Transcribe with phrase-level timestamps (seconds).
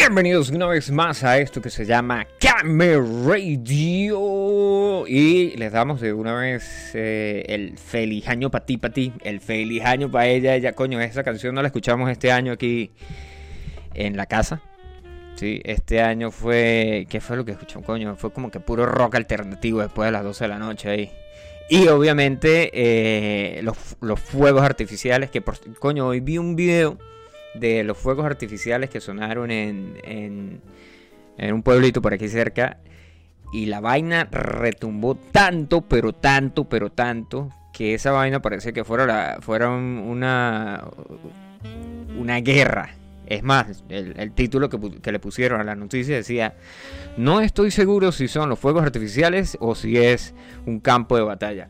[0.00, 6.14] Bienvenidos una vez más a esto que se llama Camera Radio y les damos de
[6.14, 10.54] una vez eh, el feliz año para ti, para ti, el feliz año para ella,
[10.54, 12.92] ella, coño, esa canción no la escuchamos este año aquí
[13.92, 14.62] en la casa.
[15.34, 18.16] Sí, este año fue, ¿qué fue lo que escuchamos, coño?
[18.16, 21.10] Fue como que puro rock alternativo después de las 12 de la noche ahí.
[21.68, 26.96] Y obviamente eh, los, los fuegos artificiales que, por, coño, hoy vi un video
[27.54, 30.60] de los fuegos artificiales que sonaron en, en,
[31.54, 32.78] un pueblito por aquí cerca.
[33.52, 39.70] Y la vaina retumbó tanto, pero tanto, pero tanto, que esa vaina parecía que fuera
[39.70, 40.84] una,
[42.16, 42.94] una guerra.
[43.26, 46.54] Es más, el, título que, le pusieron a la noticia decía,
[47.16, 50.34] no estoy seguro si son los fuegos artificiales o si es
[50.66, 51.68] un campo de batalla.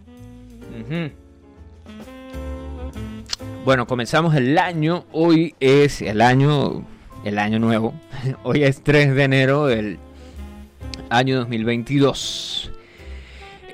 [3.62, 5.04] Bueno, comenzamos el año.
[5.12, 6.82] Hoy es el año,
[7.24, 7.92] el año nuevo.
[8.42, 9.98] Hoy es 3 de enero del
[11.10, 12.72] año 2022.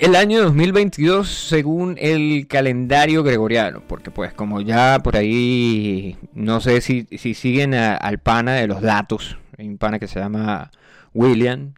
[0.01, 6.81] El año 2022 según el calendario gregoriano, porque pues como ya por ahí, no sé
[6.81, 10.69] si, si siguen al pana de los datos, hay un pana que se llama
[11.13, 11.73] William,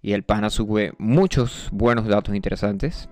[0.00, 3.10] y el pana sube muchos buenos datos interesantes.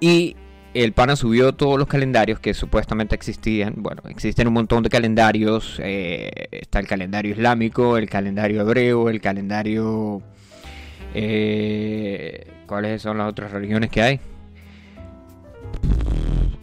[0.00, 0.36] Y
[0.82, 3.72] el pana subió todos los calendarios que supuestamente existían.
[3.76, 5.80] Bueno, existen un montón de calendarios.
[5.82, 10.20] Eh, está el calendario islámico, el calendario hebreo, el calendario...
[11.14, 14.20] Eh, ¿Cuáles son las otras religiones que hay?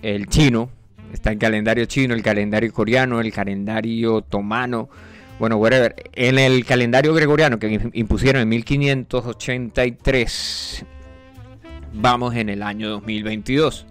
[0.03, 0.69] El chino.
[1.11, 4.89] Está el calendario chino, el calendario coreano, el calendario otomano.
[5.39, 5.95] Bueno, whatever.
[6.13, 10.85] En el calendario gregoriano que impusieron en 1583,
[11.93, 13.87] vamos en el año 2022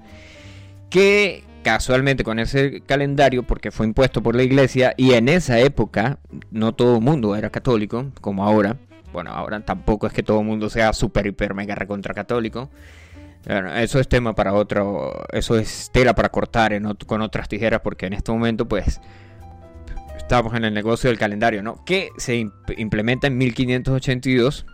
[0.93, 6.19] que casualmente con ese calendario, porque fue impuesto por la iglesia, y en esa época
[6.51, 8.77] no todo el mundo era católico, como ahora.
[9.13, 12.69] Bueno, ahora tampoco es que todo el mundo sea super, hiper, mega recontra católico.
[13.47, 18.07] Bueno, eso es tema para otro, eso es tela para cortar con otras tijeras, porque
[18.07, 19.01] en este momento, pues,
[20.19, 21.85] estamos en el negocio del calendario, ¿no?
[21.85, 22.47] Que se
[22.77, 24.67] implementa en 1582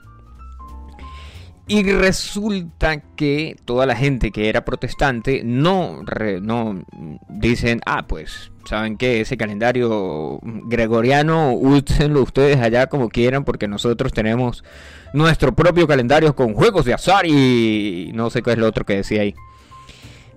[1.68, 6.02] y resulta que toda la gente que era protestante no,
[6.40, 6.82] no
[7.28, 9.20] dicen, ah, pues, ¿saben qué?
[9.20, 14.64] Ese calendario gregoriano, úsenlo ustedes allá como quieran, porque nosotros tenemos
[15.12, 18.96] nuestro propio calendario con juegos de azar y no sé qué es lo otro que
[18.96, 19.34] decía ahí.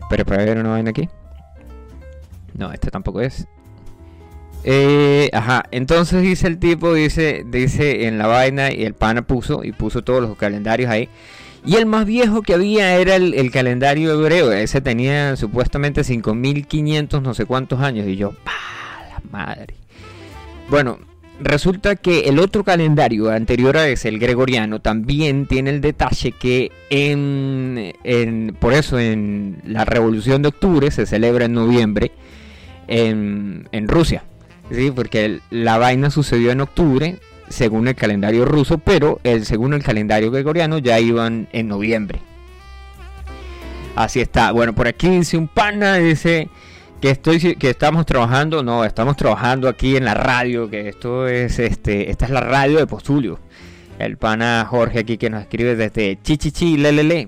[0.09, 1.07] Pero para ver una vaina aquí.
[2.53, 3.47] No, este tampoco es.
[4.63, 9.63] Eh, ajá, entonces dice el tipo, dice, dice en la vaina y el pana puso
[9.63, 11.09] y puso todos los calendarios ahí.
[11.65, 14.51] Y el más viejo que había era el, calendario hebreo.
[14.51, 18.07] Ese tenía supuestamente 5500 no sé cuántos años.
[18.07, 18.51] Y yo, ¡pa!
[19.09, 19.75] La madre.
[20.69, 20.97] Bueno,
[21.39, 26.71] resulta que el otro calendario anterior a ese, el gregoriano, también tiene el detalle que
[26.89, 27.93] en,
[28.59, 32.11] por eso en la revolución de octubre se celebra en noviembre
[32.87, 34.23] en Rusia.
[34.71, 39.83] Sí, porque la vaina sucedió en octubre, según el calendario ruso, pero el, según el
[39.83, 42.19] calendario gregoriano ya iban en noviembre.
[43.95, 44.51] Así está.
[44.51, 46.47] Bueno, por aquí dice un pana, dice
[47.01, 51.59] que estoy que estamos trabajando, no, estamos trabajando aquí en la radio, que esto es
[51.59, 53.39] este, esta es la radio de Postulio.
[53.99, 57.27] El pana Jorge aquí que nos escribe desde Chichichi Lelele.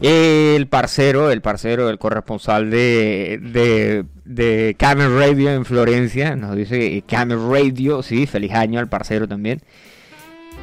[0.00, 7.02] El parcero, el parcero, el corresponsal de, de, de Camel Radio en Florencia, nos dice
[7.06, 9.62] Camel Radio, sí, feliz año al parcero también.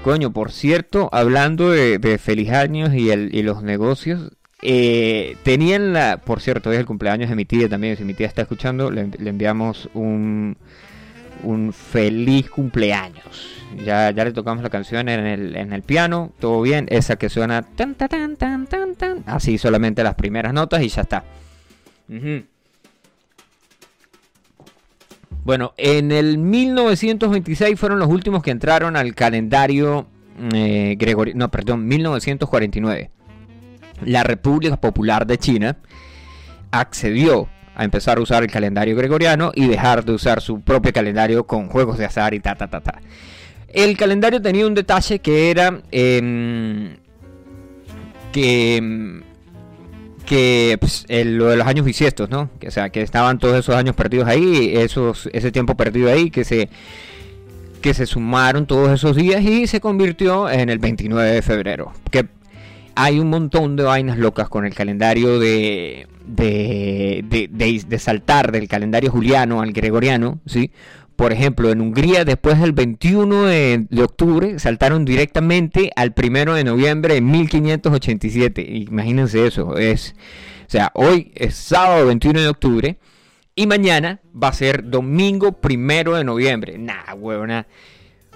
[0.04, 4.32] Coño, por cierto, hablando de, feliz años y, el, y los negocios,
[4.62, 8.28] eh, tenían la, por cierto, es el cumpleaños de mi tía también, si mi tía
[8.28, 10.58] está escuchando, le, enviamos un,
[11.44, 13.64] un feliz cumpleaños.
[13.86, 17.30] Ya, ya le tocamos la canción en el, en el piano, todo bien, esa que
[17.30, 21.24] suena tan tan tan tan tan, así solamente las primeras notas y ya está.
[25.44, 30.08] Bueno, en el 1926 fueron los últimos que entraron al calendario
[30.54, 33.12] eh, gregoriano, no, perdón, 1949.
[34.06, 35.78] La República Popular de China
[36.72, 41.46] accedió a empezar a usar el calendario gregoriano y dejar de usar su propio calendario
[41.46, 43.02] con juegos de azar y ta ta ta ta.
[43.68, 46.96] El calendario tenía un detalle que era em,
[48.32, 49.24] que em,
[50.24, 52.50] que pues, lo de los años bisiestos, ¿no?
[52.60, 56.30] Que, o sea, que estaban todos esos años perdidos ahí, esos, ese tiempo perdido ahí,
[56.30, 56.70] que se
[57.82, 61.92] que se sumaron todos esos días y se convirtió en el 29 de febrero.
[62.10, 62.26] Que
[62.96, 68.70] hay un montón de vainas locas con el calendario de, de, de, de, saltar del
[68.70, 70.72] calendario juliano al gregoriano, ¿sí?
[71.16, 77.14] Por ejemplo, en Hungría después del 21 de, octubre saltaron directamente al 1 de noviembre
[77.16, 78.62] de 1587.
[78.62, 79.78] Imagínense eso.
[79.78, 80.16] Es,
[80.68, 82.98] o sea, hoy es sábado 21 de octubre
[83.56, 86.78] y mañana va a ser domingo 1 de noviembre.
[86.78, 87.68] Nah, huevona.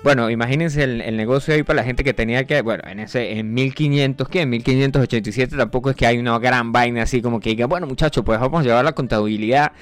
[0.08, 3.54] Bueno, imagínense el, negocio ahí para la gente que tenía que, bueno, en ese, en
[3.54, 4.44] 1500, ¿qué?
[4.44, 8.24] En 1587 tampoco es que hay una gran vaina así como que diga, bueno muchachos,
[8.24, 9.74] pues vamos a llevar la contabilidad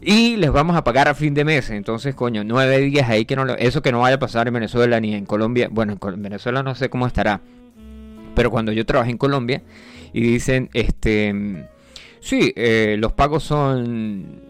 [0.00, 1.68] y les vamos a pagar a fin de mes.
[1.68, 4.98] Entonces, coño, nueve días ahí que no, eso que no vaya a pasar en Venezuela
[5.00, 5.68] ni en Colombia.
[5.70, 7.42] Bueno, en Venezuela no sé cómo estará.
[8.34, 9.60] Pero cuando yo trabajé en Colombia
[10.14, 11.66] y dicen, este,
[12.20, 14.40] sí, eh, los pagos son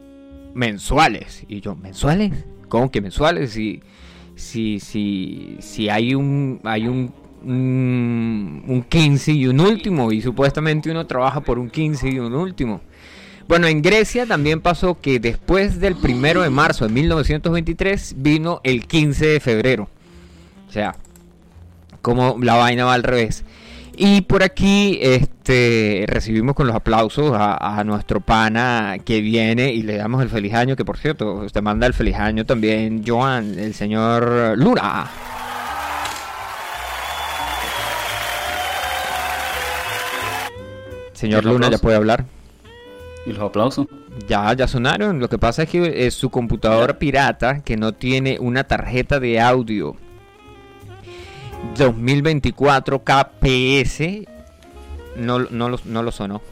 [0.54, 1.42] mensuales.
[1.48, 2.32] Y yo, ¿mensuales?
[2.68, 3.56] ¿Cómo que mensuales?
[3.56, 3.82] Y
[4.36, 7.12] si, si, si hay un, hay un,
[7.44, 12.80] un, 15 y un último, y supuestamente uno trabaja por un 15 y un último.
[13.46, 18.86] Bueno, en Grecia también pasó que después del primero de marzo de 1923 vino el
[18.86, 19.88] 15 de febrero.
[20.66, 20.96] O sea,
[22.00, 23.44] como la vaina va al revés.
[23.96, 29.96] Y por aquí este, recibimos con los aplausos a, nuestro pana que viene y le
[29.96, 33.74] damos el feliz año, que por cierto, usted manda el feliz año también, Joan, el
[33.74, 35.10] señor Luna.
[41.12, 42.24] Señor Luna, ¿ya puede hablar?
[43.26, 43.86] ¿Y los aplausos?
[44.28, 45.20] Ya, ya sonaron.
[45.20, 49.40] Lo que pasa es que es su computadora pirata, que no tiene una tarjeta de
[49.40, 49.96] audio
[51.76, 54.00] 2024 KPS
[55.16, 56.42] no, no, lo, no lo sonó.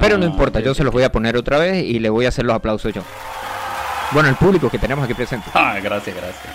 [0.00, 2.26] Pero no ah, importa, yo se los voy a poner otra vez y le voy
[2.26, 3.02] a hacer los aplausos yo.
[4.12, 5.50] Bueno, el público que tenemos aquí presente.
[5.54, 6.54] Ah, gracias, gracias.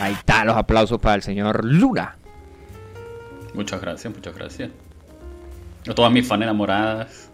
[0.00, 2.16] Ahí está los aplausos para el señor Luna.
[3.54, 4.70] Muchas gracias, muchas gracias.
[5.88, 7.30] A todas mis fans enamoradas.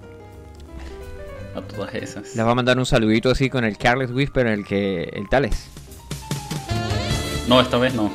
[1.56, 2.36] A todas esas.
[2.36, 5.68] Les voy a mandar un saludito así con el Carles Whisper, el que el Tales.
[7.48, 8.10] No, esta vez no.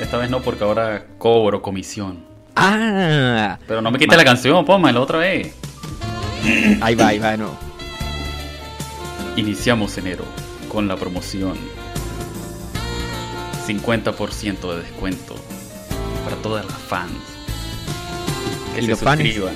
[0.00, 2.24] Esta vez no porque ahora cobro comisión.
[2.54, 3.58] Ah.
[3.66, 5.54] Pero no me quite la canción, poma, la otra vez.
[6.80, 7.50] Ahí va, ahí va, no.
[9.36, 10.24] Iniciamos enero
[10.68, 11.56] con la promoción.
[13.66, 15.34] 50% de descuento
[16.24, 17.12] para todas las fans.
[18.74, 19.54] Que se suscriban.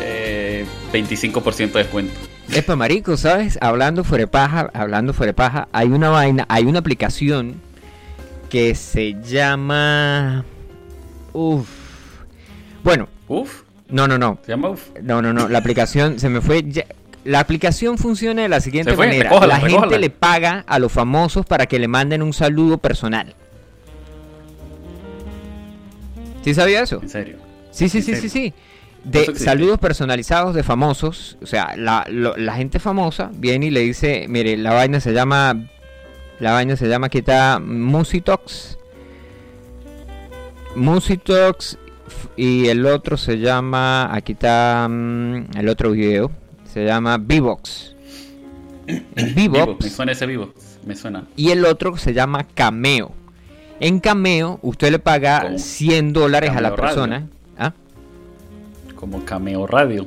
[0.00, 2.31] Eh, 25% de descuento.
[2.54, 3.56] Epa, marico, ¿sabes?
[3.62, 7.54] Hablando fuera paja, hablando fuera paja, hay una vaina, hay una aplicación
[8.50, 10.44] que se llama...
[11.32, 11.66] Uf.
[12.84, 13.08] Bueno.
[13.26, 13.62] Uf.
[13.88, 14.38] No, no, no.
[14.44, 14.90] ¿Se llama Uf?
[15.00, 15.48] No, no, no.
[15.48, 16.62] La aplicación se me fue...
[17.24, 19.30] La aplicación funciona de la siguiente manera.
[19.46, 23.34] la gente le paga a los famosos para que le manden un saludo personal.
[26.44, 27.00] ¿Sí sabía eso?
[27.00, 27.36] ¿En serio?
[27.70, 28.52] Sí, sí, sí, sí, sí
[29.04, 31.36] de saludos personalizados de famosos.
[31.42, 35.68] O sea, la, la, gente famosa viene y le dice, mire, la vaina se llama,
[36.38, 38.78] la vaina se llama, aquí está Musitox.
[40.76, 41.78] Musitox
[42.36, 46.30] y el otro se llama, aquí está mm, el otro video,
[46.64, 47.94] se llama Vivox.
[49.34, 49.84] Vivox.
[49.84, 51.26] Me suena ese Vivox, me suena.
[51.36, 53.12] Y el otro se llama Cameo.
[53.80, 57.28] En Cameo, usted le paga 100 dólares a la persona
[59.02, 60.06] como Cameo Radio.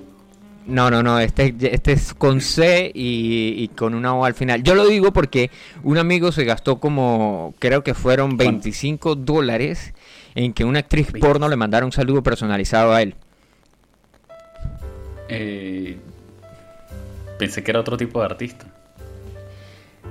[0.68, 4.64] No, no, no, este, este es con C y, con una O al final.
[4.64, 5.52] Yo lo digo porque
[5.84, 9.94] un amigo se gastó como, creo que fueron 25 dólares
[10.34, 13.16] en que una actriz porno le mandara un saludo personalizado a él.
[15.28, 15.98] Eh,
[17.38, 18.66] pensé que era otro tipo de artista.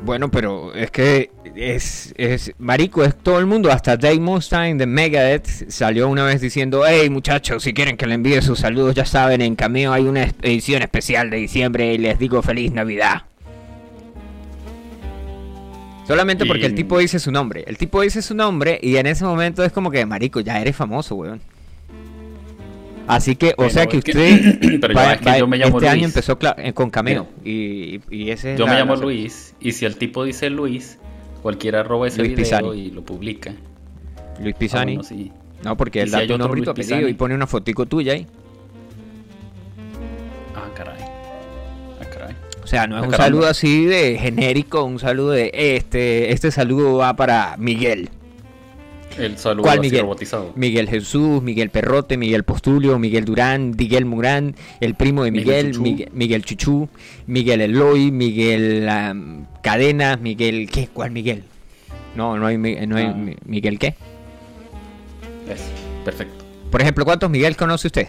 [0.04, 3.73] Bueno, pero es que es, es marico, es todo el mundo.
[3.73, 8.14] Hasta Dave Mustaine de Megadeth salió una vez diciendo, hey muchachos, si quieren que le
[8.14, 12.18] envíe sus saludos, ya saben, en Cameo hay una edición especial de diciembre y les
[12.18, 13.23] digo feliz Navidad.
[16.06, 17.64] Solamente porque el tipo dice su nombre.
[17.66, 20.76] El tipo dice su nombre y en ese momento es como que, marico, ya eres
[20.76, 21.40] famoso, weón.
[23.06, 28.66] Así que, o sea que usted este año empezó eh, con Cameo y, ese Yo
[28.66, 30.99] me llamo Luis y si el tipo dice Luis,
[31.42, 33.54] cualquiera roba ese video y lo publica.
[34.40, 34.99] Luis Pisani.
[34.99, 35.34] Ah,
[35.64, 38.26] no, porque él da tu nombre y tu apellido y pone una fotico tuya ahí.
[40.54, 41.00] Ah, caray.
[42.00, 42.34] Ah, caray.
[42.62, 46.50] O sea, no es ah, un saludo así de genérico, un saludo de este, este
[46.50, 48.08] saludo va para Miguel.
[49.18, 50.02] El saludo ¿Cuál Miguel?
[50.02, 50.52] robotizado.
[50.56, 55.78] Miguel Jesús, Miguel Perrote, Miguel Postulio, Miguel Durán, Miguel Murán, el primo de Miguel,
[56.12, 56.88] Miguel Chuchú,
[57.26, 58.88] Miguel, Eloy, Miguel
[59.62, 60.68] Cadenas, Miguel...
[60.71, 60.88] ¿Qué?
[60.92, 61.44] ¿Cuál Miguel?
[62.16, 63.35] No, no hay, no hay ah.
[63.44, 63.94] Miguel qué.
[65.49, 65.62] Es,
[66.04, 66.44] perfecto.
[66.71, 68.09] Por ejemplo, ¿cuántos Miguel conoce usted?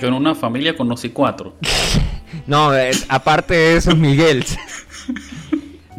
[0.00, 1.54] Yo en una familia conocí cuatro.
[2.46, 4.44] No, eh, aparte de esos Miguel.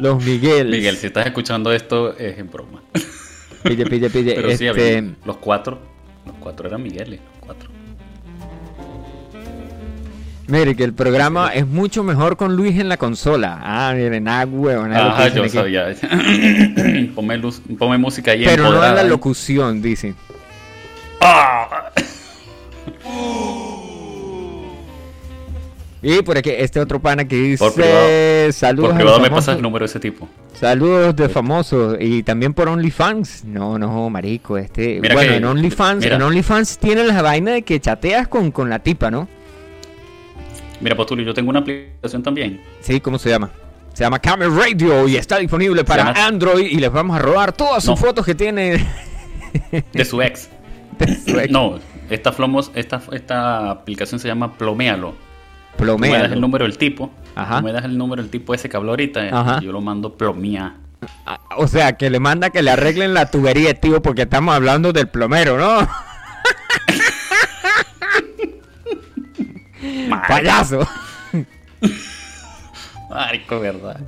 [0.02, 0.68] Los Miguel.
[0.68, 2.82] Miguel, si estás escuchando esto, es en broma.
[3.62, 4.34] Pille, pille, pille.
[4.34, 5.78] Pero sí, este, había- los cuatro.
[6.26, 7.70] Los cuatro eran Migueles, los cuatro.
[10.48, 13.60] Mire, que el programa es mucho mejor con Luis en la consola.
[13.62, 15.50] Ah, miren, ah, huevo, nada de lo que Ajá, yo aquí.
[15.50, 15.94] sabía.
[17.14, 19.08] ponme, luz, ponme música ahí Pero no en la empoderada.
[19.08, 20.16] locución, dicen.
[21.20, 21.92] ¡Ah!
[26.02, 28.52] Y por aquí, este otro pana que dice Por privado.
[28.52, 30.28] saludos Por privado me pasas el número de ese tipo.
[30.58, 33.44] Saludos de famosos y también por OnlyFans.
[33.44, 34.98] No, no, marico, este.
[35.00, 38.68] Mira bueno, que- en OnlyFans, en OnlyFans tiene la vaina de que chateas con, con
[38.68, 39.28] la tipa, ¿no?
[40.80, 42.60] Mira, Postulio, yo tengo una aplicación también.
[42.80, 43.50] Sí, ¿cómo se llama?
[43.92, 47.52] Se llama Camera Radio y está disponible para llama- Android y les vamos a robar
[47.52, 47.96] todas sus No.
[47.96, 48.84] fotos que tiene
[49.92, 50.48] De su ex.
[50.98, 51.50] de su ex.
[51.52, 51.78] No,
[52.10, 55.14] esta, flomos, esta, esta aplicación se llama Plomealo.
[55.76, 57.10] Tú me das el número del tipo.
[57.34, 57.58] Ajá.
[57.58, 59.26] Tú me das el número del tipo ese que habló ahorita.
[59.26, 59.60] eh, Ajá.
[59.60, 60.76] yo lo mando plomía.
[61.26, 64.92] Ah, O sea, que le manda que le arreglen la tubería, tío, porque estamos hablando
[64.92, 65.88] del plomero, ¿no?
[70.28, 70.86] Payaso.
[73.10, 74.00] Marico, verdad.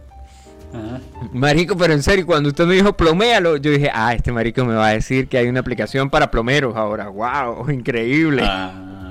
[0.73, 1.01] Ajá.
[1.33, 4.75] Marico, pero en serio, cuando usted me dijo ploméalo, yo dije, ah, este marico me
[4.75, 7.09] va a decir que hay una aplicación para plomeros ahora.
[7.09, 7.71] ¡Wow!
[7.71, 8.43] Increíble.
[8.45, 9.04] Ah.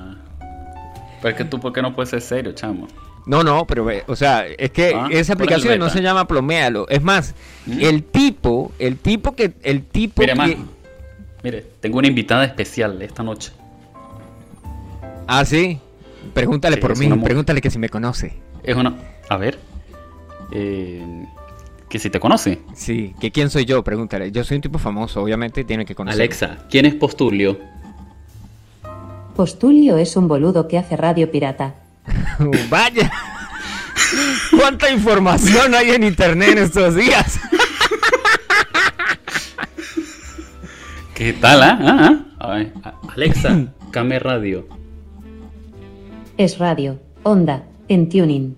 [1.23, 2.85] Pero es que tú, ¿por qué no puedes ser serio, chamo?
[3.25, 6.85] No, no, pero, o sea, es que Ah, esa aplicación no se llama ploméalo.
[6.89, 7.33] Es más,
[7.65, 7.79] ¿Mm?
[7.79, 10.37] el tipo, el tipo que, el tipo Mire, que...
[10.37, 10.69] man.
[11.41, 13.53] Mire, tengo una invitada especial esta noche.
[15.25, 15.79] Ah, sí.
[16.33, 18.33] Pregúntale Sí, por mí, pregúntale que si me conoce.
[18.61, 18.93] Es una.
[19.29, 19.57] A ver.
[20.51, 21.25] Eh,
[21.87, 22.59] que si te conoce.
[22.75, 24.29] Sí, que quién soy yo, pregúntale.
[24.33, 26.19] Yo soy un tipo famoso, obviamente tiene que conocer.
[26.19, 27.57] Alexa, ¿quién es Postulio?
[29.35, 31.75] Postulio es un boludo que hace radio pirata.
[32.69, 33.11] Vaya.
[34.57, 37.39] ¿Cuánta información hay en internet en estos días?
[41.15, 41.77] ¿Qué tal, ah?
[41.81, 42.09] Ah,
[42.39, 42.45] ah.
[42.47, 42.73] A ver,
[43.13, 44.67] Alexa, Came Radio.
[46.37, 48.55] Es radio, onda, en tuning.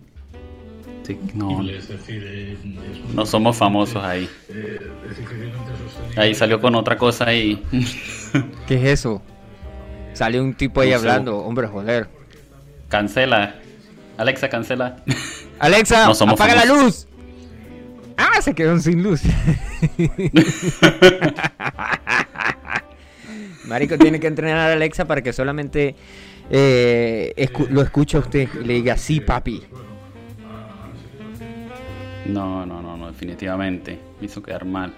[1.03, 4.27] Sí, no, Es decir, es un- no somos famosos ahí.
[4.49, 4.79] eh.
[6.17, 7.61] Ahí salió con otra cosa ahí.
[8.67, 9.21] ¿Qué es eso?
[10.15, 12.07] Sale un tipo ahí hablando, hombre, joder.
[12.89, 13.55] cancela.
[14.17, 14.97] Alexa, cancela.
[15.59, 17.05] Alexa, No somos apaga la luz.
[18.17, 19.21] Ah, se quedó sin luz.
[23.65, 25.95] Marico tiene que entrenar a Alexa para que solamente
[26.49, 29.63] eh, escu- lo escuche a usted y le diga sí, papi.
[32.27, 33.99] No, no, no, no, definitivamente.
[34.19, 34.93] Me hizo quedar mal.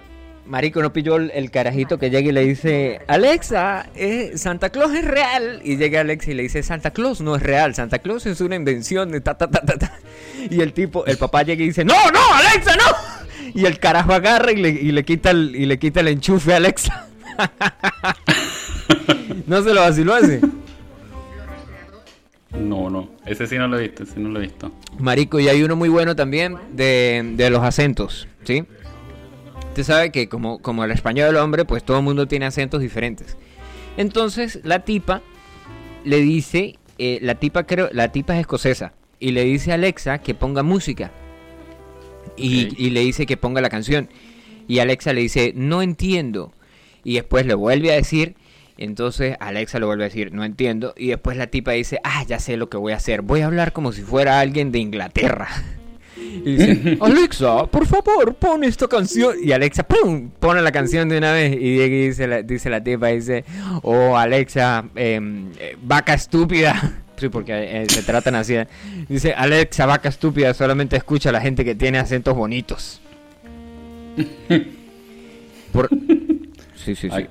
[0.48, 5.04] Marico no pilló el, carajito que llega y le dice, Alexa, eh, Santa Claus es
[5.04, 5.62] real.
[5.64, 8.56] Y llega Alexa y le dice, Santa Claus no es real, Santa Claus es una
[8.56, 10.00] invención de ta, ta, ta, ta, ta".
[10.50, 13.52] Y el tipo, el papá llega y dice, no, no, Alexa, no.
[13.54, 16.54] Y el carajo agarra y le, y le quita el, y le quita el enchufe
[16.54, 17.08] a Alexa.
[19.48, 20.42] no se lo vaciló ese.
[22.52, 23.10] No, no.
[23.26, 24.72] Ese sí no lo he visto, ese sí no lo he visto.
[24.98, 28.66] Marico, y hay uno muy bueno también de, de los acentos, ¿sí?
[29.78, 32.82] Usted sabe que como, como el español del hombre, pues todo el mundo tiene acentos
[32.82, 33.38] diferentes.
[33.96, 35.22] Entonces, la tipa
[36.04, 40.18] le dice, eh, la tipa creo, la tipa es escocesa, y le dice a Alexa
[40.18, 41.12] que ponga música.
[42.36, 44.10] Y, y le dice que ponga la canción.
[44.68, 46.54] Y Alexa le dice, no entiendo.
[47.04, 48.34] Y después le vuelve a decir,
[48.80, 50.96] entonces Alexa le vuelve a decir, no entiendo.
[50.98, 53.22] Y después la tipa dice, ah, ya sé lo que voy a hacer.
[53.22, 55.50] Voy a hablar como si fuera alguien de Inglaterra.
[56.46, 59.36] Y dice, Alexa, por favor, pon esta canción.
[59.44, 60.30] Y Alexa, ¡pum!
[60.40, 61.54] Pone la canción de una vez.
[61.60, 63.44] Y dice la, dice la tipa, dice,
[63.84, 67.02] oh, Alexa, em, eh, vaca estúpida.
[67.18, 68.54] Sí, porque eh, se tratan así.
[68.54, 68.68] eh.
[69.10, 73.02] Dice, Alexa, vaca estúpida, solamente escucha a la gente que tiene acentos bonitos.
[75.72, 75.90] Por...
[76.76, 77.10] Sí, sí, sí.
[77.12, 77.28] Ay.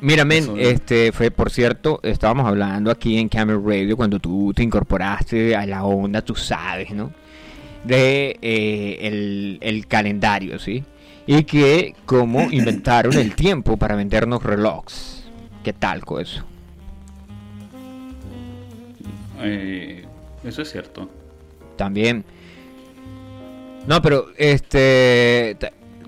[0.00, 4.62] Mira, men, este fue, por cierto, estábamos hablando aquí en Camera Radio cuando tú te
[4.62, 7.10] incorporaste a la onda, tú sabes, ¿no?
[7.84, 10.84] De eh, el, el calendario, ¿sí?
[11.26, 15.24] Y que cómo inventaron el tiempo para vendernos relojes.
[15.62, 16.44] ¿Qué tal con eso?
[19.40, 20.04] Eh,
[20.44, 21.08] eso es cierto.
[21.76, 22.24] También.
[23.86, 25.56] No, pero este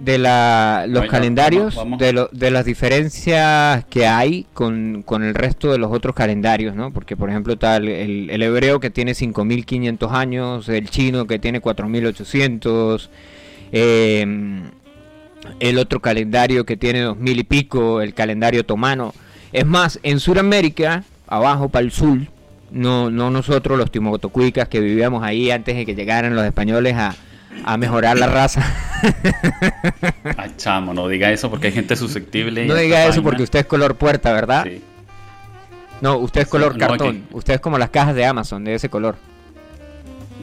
[0.00, 1.98] de la los Bueno, calendarios, vamos- vamos.
[1.98, 6.74] de, lo- de las diferencias que hay con, con el resto de los otros calendarios,
[6.74, 6.90] ¿no?
[6.90, 11.60] Porque por ejemplo tal el, el hebreo que tiene 5500 años, el chino que tiene
[11.60, 13.10] 4800,
[13.72, 14.60] eh,
[15.58, 19.14] el otro calendario que tiene 2000 y pico, el calendario otomano.
[19.52, 22.18] Es más, en Sudamérica, abajo para el sur,
[22.72, 27.14] No, no nosotros los timotocuicas que vivíamos ahí antes de que llegaran los españoles a,
[27.64, 28.62] a mejorar la raza.
[30.36, 32.66] Ay, chamo, no diga eso porque hay gente susceptible.
[32.66, 34.64] no diga eso porque usted es color puerta, ¿verdad?
[34.64, 34.82] Sí.
[36.00, 37.22] No, usted es Sí, color no, cartón.
[37.28, 39.16] que- Usted es como las cajas de Amazon, de ese color.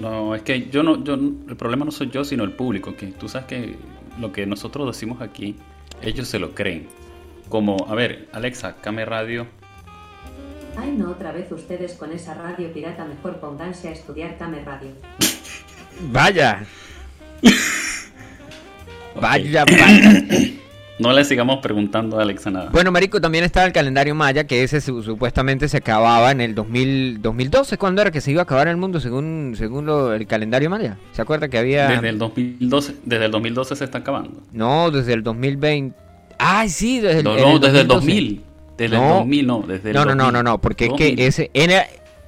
[0.01, 3.07] No, es que yo no, yo, el problema no soy yo, sino el público, que
[3.07, 3.75] tú sabes que
[4.19, 5.55] lo que nosotros decimos aquí,
[6.03, 6.87] ellos se lo creen.
[7.49, 9.47] Como, a ver, Alexa, Came Radio,
[10.79, 14.91] Ay, no, otra vez ustedes con esa radio pirata, mejor pónganse a estudiar Came Radio.
[16.11, 16.63] Vaya.
[19.19, 20.23] Vaya, vaya.
[20.99, 22.69] no le sigamos preguntando a Alexa nada.
[22.71, 26.53] Bueno, Marico, también está el calendario maya, que ese su- supuestamente se acababa en el
[26.55, 27.77] 2000, 2012.
[27.77, 30.97] ¿Cuándo era que se iba a acabar el mundo según, según lo- el calendario maya?
[31.13, 31.87] ¿Se acuerda que había...?
[31.87, 34.41] Desde el 2012, desde el 2012 se está acabando.
[34.51, 35.95] No, desde el 2020.
[36.37, 36.99] ¡Ay, sí!
[36.99, 37.95] Desde el, No, no, el desde el 2012.
[38.21, 38.43] 2000.
[38.77, 39.13] Desde el No.
[39.15, 40.33] 2000, no, desde el No, no, no, 2000.
[40.33, 41.15] no, no, porque es 2000.
[41.15, 41.49] que ese...
[41.55, 41.87] Era,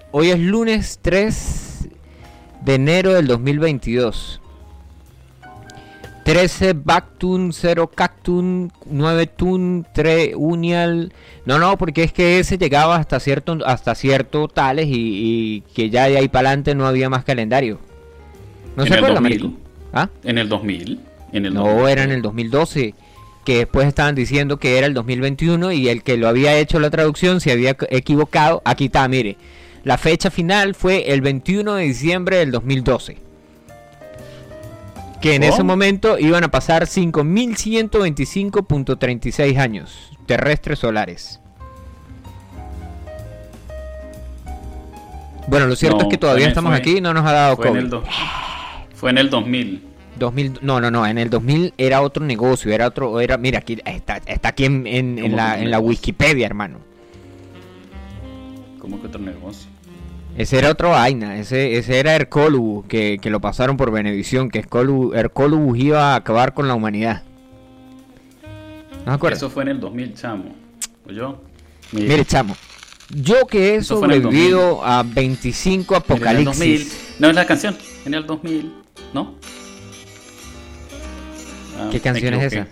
[0.09, 1.87] hoy es lunes 3
[2.65, 4.41] de enero del 2022.
[6.29, 11.11] 13 Bactun, 0 Cactun, 9 Tun, 3 Unial.
[11.45, 15.89] No, no, porque es que ese llegaba hasta cierto hasta cierto tales y, y que
[15.89, 17.79] ya de ahí para adelante no había más calendario.
[18.75, 19.39] ¿No En se acuerda, 2000.
[19.41, 19.57] marico?
[19.91, 20.07] ¿Ah?
[20.23, 20.99] En el 2000.
[21.31, 21.87] En el No, 2000.
[21.89, 22.93] era en el 2012.
[23.43, 26.91] Que después estaban diciendo que era el 2021 y el que lo había hecho la
[26.91, 28.61] traducción se había equivocado.
[28.65, 29.37] Aquí está, mire.
[29.83, 33.28] La fecha final fue el 21 de diciembre del 2012.
[35.21, 41.41] Que en ese momento iban a pasar 5.125.36 años terrestres solares.
[45.47, 47.31] Bueno, lo cierto No, es que todavía fue- estamos fue- aquí y no nos ha
[47.33, 48.03] dado Fue en, el do-
[48.93, 49.83] fue en el 2000.
[50.17, 53.79] 2000, no, no, no, en el 2000 era otro negocio, era otro, era, mira, aquí
[53.85, 55.79] está, está aquí en, en- en ¿Cómo la, en la?
[55.79, 56.77] Wikipedia, hermano.
[58.79, 59.69] ¿Cómo que otro negocio?
[60.37, 64.59] Ese era otro vaina, ese, ese era Hercolubus, que, que lo pasaron por Benevisión, que
[64.59, 67.23] Hercolubus iba a acabar con la humanidad.
[69.05, 69.39] ¿No acuerdas?
[69.39, 70.55] Eso fue en el 2000, chamo.
[71.07, 71.41] ¿Oyó?
[71.91, 72.55] Mire, Mire, chamo,
[73.09, 76.73] yo que he sobrevivido a 25 mire, en el 2000.
[76.75, 77.15] apocalipsis.
[77.19, 77.75] No es la canción.
[78.05, 78.73] En el 2000.
[79.13, 79.35] ¿No?
[81.77, 82.67] Ah, ¿Qué me canción es esa?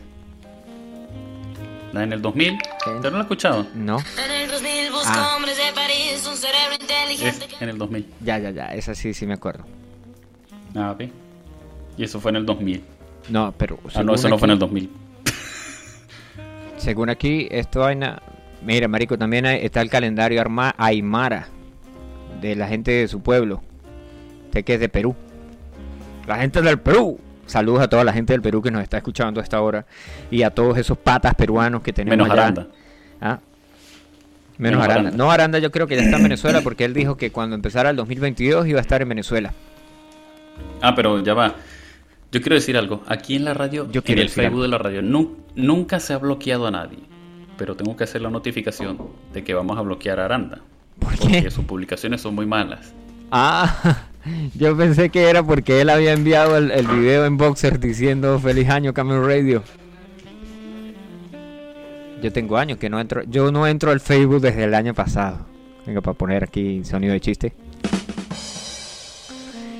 [1.93, 2.53] La en el 2000.
[2.95, 3.65] ¿Usted no la ha escuchado?
[3.73, 5.35] No, En el 2000 busco Ah.
[5.35, 8.05] hombres de París, un cerebro inteligente Es en el 2000.
[8.21, 9.63] ya, ya, ya, esa sí, sí me acuerdo.
[10.75, 11.03] Ah, ok.
[11.97, 12.83] Y eso fue en el 2000.
[13.29, 13.79] No, pero...
[13.95, 14.89] Ah, no, eso no fue en el 2000.
[16.77, 18.21] Según aquí, esta vaina.
[18.61, 21.47] Mira, Marico, también hay- está el calendario arma Aymara.
[22.41, 23.61] De la gente de su pueblo.
[24.45, 25.15] Usted que es de Perú.
[26.27, 27.19] La gente del Perú.
[27.47, 29.85] Saludos a toda la gente del Perú que nos está escuchando a esta hora.
[30.29, 32.41] Y a todos esos patas peruanos que tenemos Menos allá.
[32.43, 32.67] Aranda.
[33.19, 33.39] Ah.
[34.57, 35.01] Menos, Menos Aranda.
[35.09, 35.17] Aranda.
[35.23, 37.89] No, Aranda yo creo que ya está en Venezuela porque él dijo que cuando empezara
[37.89, 39.53] el 2022 iba a estar en Venezuela.
[40.81, 41.55] Ah, pero ya va.
[42.31, 43.03] Yo quiero decir algo.
[43.07, 44.61] Aquí en la radio, Yo en el Facebook algo.
[44.63, 46.99] de la radio, nu- nunca se ha bloqueado a nadie.
[47.57, 48.97] Pero tengo que hacer la notificación
[49.33, 50.59] de que vamos a bloquear a Aranda.
[50.99, 51.51] ¿Por Porque qué?
[51.51, 52.93] sus publicaciones son muy malas.
[53.31, 54.03] Ah,
[54.55, 58.69] yo pensé que era porque él había enviado el, el video en Boxer diciendo feliz
[58.69, 59.63] año Camel Radio.
[62.21, 65.45] Yo tengo años que no entro, yo no entro al Facebook desde el año pasado.
[65.85, 67.53] Venga, para poner aquí sonido de chiste.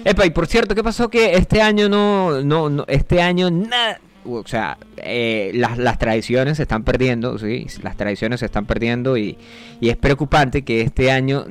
[0.06, 1.10] Epa, y por cierto, ¿qué pasó?
[1.10, 6.58] Que este año no, no, no este año nada, o sea, eh, las, las tradiciones
[6.58, 9.38] se están perdiendo, sí, las tradiciones se están perdiendo y,
[9.80, 11.46] y es preocupante que este año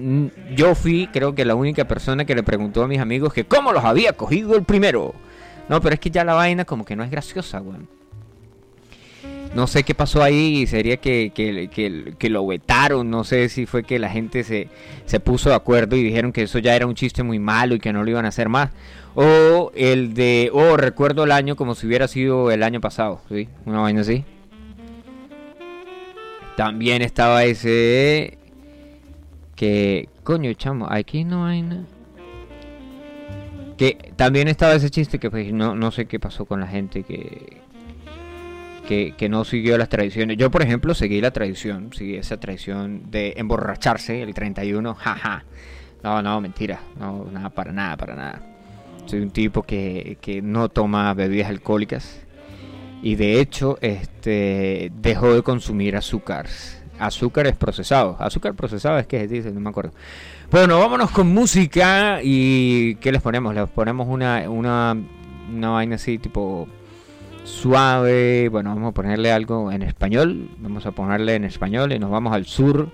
[0.54, 3.72] yo fui, creo que la única persona que le preguntó a mis amigos que cómo
[3.72, 5.14] los había cogido el primero.
[5.68, 7.88] No, pero es que ya la vaina como que no es graciosa, weón.
[9.56, 11.70] No sé qué pasó ahí, sería que, que,
[12.18, 14.68] que- lo vetaron, no sé si fue que la gente se,
[15.06, 17.78] se puso de acuerdo y dijeron que eso ya era un chiste muy malo y
[17.80, 18.68] que no lo iban a hacer más.
[19.14, 23.48] O el de, oh, recuerdo el año como si hubiera sido el año pasado, ¿sí?
[23.64, 24.26] Una vaina así.
[26.58, 28.36] También estaba ese
[29.54, 31.84] que, coño, chamo, aquí no hay nada.
[33.78, 37.04] Que también estaba ese chiste que pues, no, no sé qué pasó con la gente
[37.04, 37.62] que,
[38.86, 40.36] que, no siguió las tradiciones.
[40.36, 45.44] Yo, por ejemplo, seguí la tradición, seguí esa tradición de emborracharse el 31, jaja.
[46.02, 48.42] No, no, mentira, no, nada, para nada, para nada.
[49.06, 52.26] Soy un tipo que, que no toma bebidas alcohólicas
[53.02, 56.46] y de hecho este dejó de consumir azúcar.
[56.98, 58.16] Azúcares procesados.
[58.18, 59.92] Azúcar procesado es que se dice, no me acuerdo.
[60.50, 63.54] Bueno, vámonos con música y ¿qué les ponemos?
[63.54, 64.96] Les ponemos una, una,
[65.52, 66.66] una vaina así tipo
[67.46, 68.48] suave.
[68.50, 70.50] Bueno, vamos a ponerle algo en español.
[70.58, 72.90] Vamos a ponerle en español y nos vamos al sur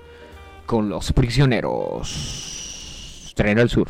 [0.66, 3.32] con los prisioneros.
[3.34, 3.88] Tren al Sur.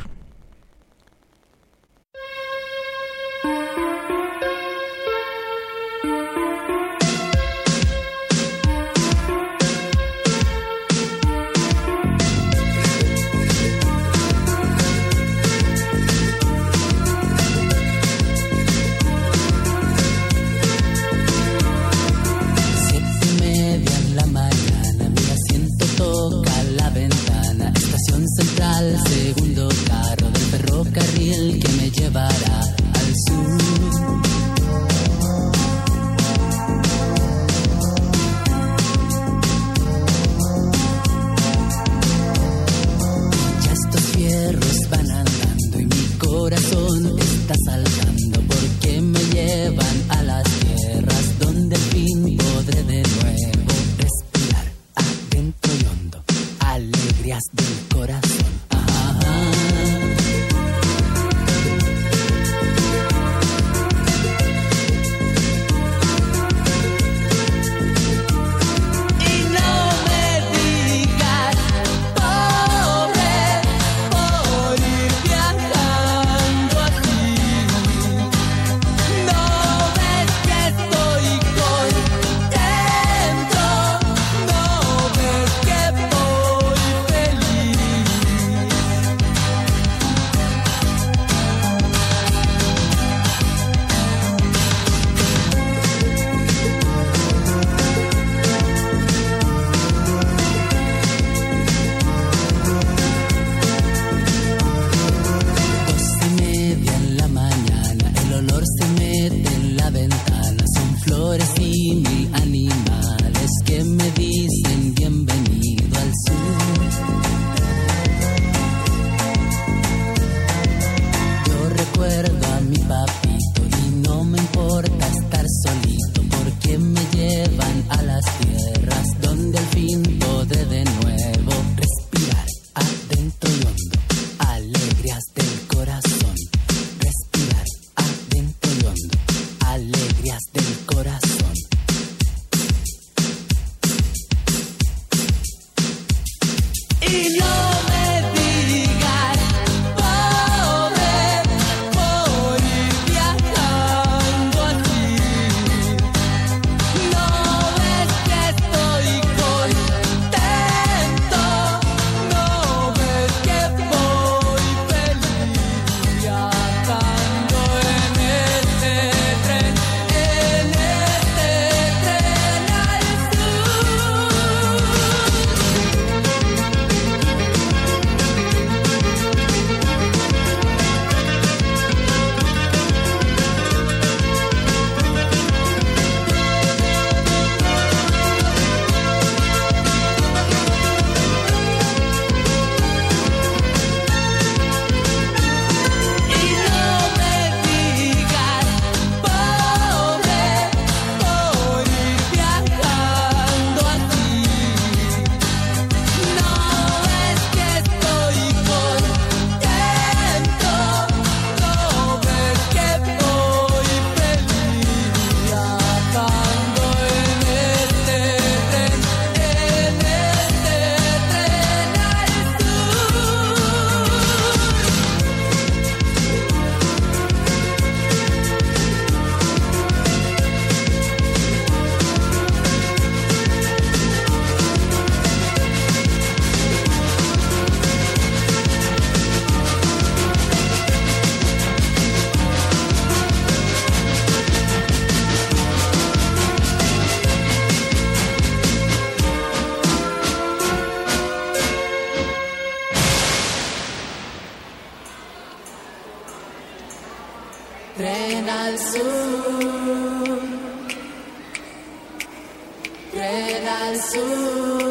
[264.13, 264.82] Tren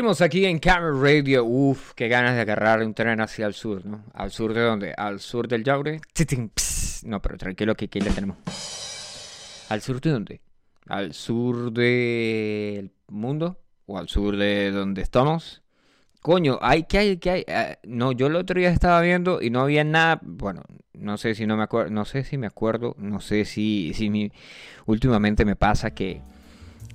[0.00, 1.44] Seguimos aquí en Camera Radio.
[1.44, 4.02] Uf, qué ganas de agarrar un tren hacia el sur, ¿no?
[4.14, 4.94] ¿Al sur de dónde?
[4.96, 6.00] ¿Al sur del Yaure?
[7.04, 8.38] No, pero tranquilo que aquí le tenemos.
[9.68, 10.40] ¿Al sur de dónde?
[10.86, 13.60] ¿Al sur del mundo?
[13.84, 15.62] ¿O al sur de donde estamos?
[16.22, 17.44] Coño, hay que hay que hay.
[17.46, 20.18] eh, no, yo el otro día estaba viendo y no había nada.
[20.22, 20.62] Bueno,
[20.94, 24.08] no sé si no me acuerdo, no sé si me acuerdo, no sé si si
[24.08, 24.32] mi
[24.86, 26.22] últimamente me pasa que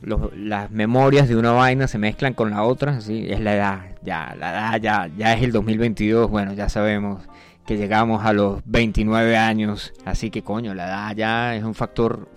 [0.01, 4.36] las memorias de una vaina se mezclan con la otra, sí, es la edad, ya,
[4.38, 7.23] la edad ya, ya es el 2022, bueno, ya sabemos
[7.65, 12.27] que llegamos a los 29 años, así que coño, la edad ya es un factor,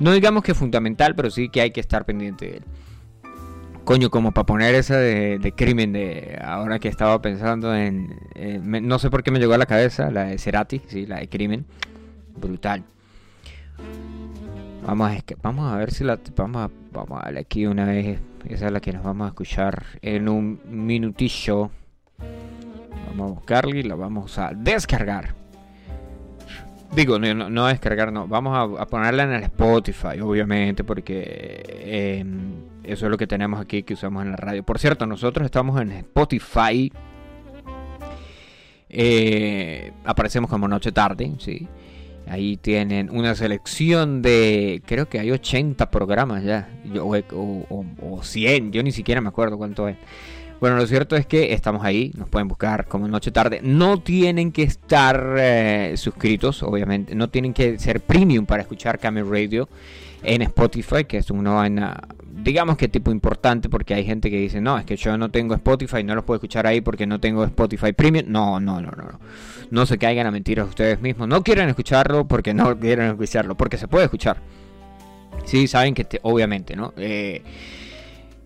[0.00, 2.64] no digamos que fundamental, pero sí que hay que estar pendiente de él.
[3.84, 8.60] Coño, como para poner esa de, de crimen de ahora que estaba pensando en, eh,
[8.62, 11.28] no sé por qué me llegó a la cabeza, la de Cerati, sí, la de
[11.30, 11.64] crimen,
[12.36, 12.84] brutal.
[14.88, 18.18] Vamos a, ver si la vamos a, vamos a darle aquí una vez.
[18.48, 21.70] Esa es la que nos vamos a escuchar en un minutillo.
[23.08, 25.34] Vamos a buscarla y la vamos a descargar.
[26.94, 28.26] Digo, no, no- descargar, no.
[28.26, 32.24] Vamos a, ponerla en el Spotify, obviamente, porque eh,
[32.82, 34.62] eso es lo que tenemos aquí que usamos en la radio.
[34.62, 36.90] Por cierto, nosotros estamos en Spotify.
[38.88, 41.68] Eh, aparecemos como Noche Tarde, sí.
[42.30, 46.68] Ahí tienen una selección de, creo que hay 80 programas ya,
[47.00, 49.96] o- o 100, yo ni siquiera me acuerdo cuánto es.
[50.60, 53.60] Bueno, lo cierto es que estamos ahí, nos pueden buscar como Noche Tarde.
[53.62, 59.28] No tienen que estar eh, suscritos, obviamente, no tienen que ser premium para escuchar Camel
[59.30, 59.68] Radio
[60.22, 62.00] en Spotify, que es una vaina,
[62.32, 65.54] digamos que tipo importante, porque hay gente que dice, no, es que yo no tengo
[65.54, 68.26] Spotify, no los puedo escuchar ahí porque no tengo Spotify Premium.
[68.28, 69.04] No, no, no, no.
[69.04, 69.20] no.
[69.70, 71.28] No se caigan a mentiras ustedes mismos.
[71.28, 74.38] No quieren escucharlo porque no quieren escucharlo, porque se puede escuchar.
[75.44, 76.94] Sí, saben que te- obviamente, ¿no?
[76.96, 77.42] Eh,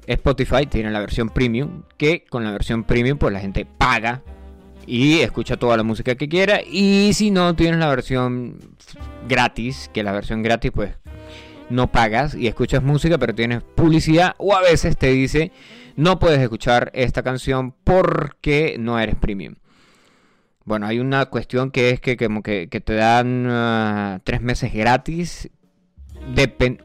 [0.07, 4.23] Spotify tiene la versión premium, que con la versión premium pues la gente paga
[4.85, 6.61] y escucha toda la música que quiera.
[6.61, 8.57] Y si no tienes la versión
[9.29, 10.91] gratis, que la versión gratis pues
[11.73, 15.53] no pagas y escuchas música pero tienes publicidad o a veces te dice
[15.97, 19.57] no puedes escuchar esta canción porque no eres premium.
[20.65, 25.51] Bueno, hay una cuestión que es que que, que te dan ah, tres meses gratis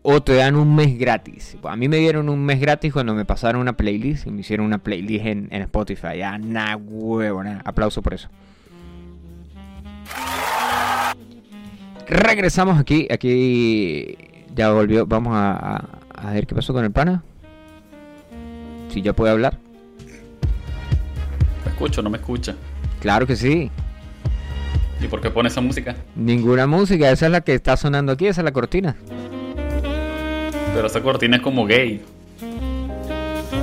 [0.02, 1.58] o te dan un mes gratis.
[1.64, 4.66] A mí me dieron un mes gratis cuando me pasaron una playlist y me hicieron
[4.66, 6.18] una playlist en, Spotify.
[6.18, 7.62] Ya, na huevo, na.
[7.64, 8.30] Aplauso por eso.
[12.08, 13.08] Regresamos aquí.
[13.12, 14.18] Aquí
[14.58, 15.06] ya volvió.
[15.06, 17.24] Vamos a, a- a ver qué pasó con el pana.
[18.90, 19.58] Si ya puede hablar.
[21.66, 22.56] ¿Me escucho no me escucha?
[23.00, 23.70] Claro que sí.
[25.00, 25.96] ¿Y por qué pone esa música?
[26.16, 27.12] Ninguna música.
[27.12, 28.26] Esa es la que está sonando aquí.
[28.28, 28.96] Esa es la cortina.
[30.74, 32.02] Pero esa cortina es como gay.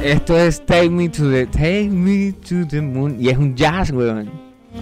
[0.02, 3.16] Esto es Take Me to the Take Me to the Moon.
[3.18, 4.30] Y es un jazz, weón.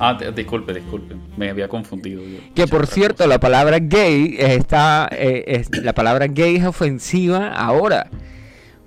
[0.00, 1.14] Ah, di- disculpe, disculpe.
[1.36, 2.22] Me había confundido.
[2.22, 2.38] yo.
[2.54, 5.08] Que por cierto, la palabra gay está.
[5.12, 8.08] eh, es- la palabra gay es ofensiva ahora.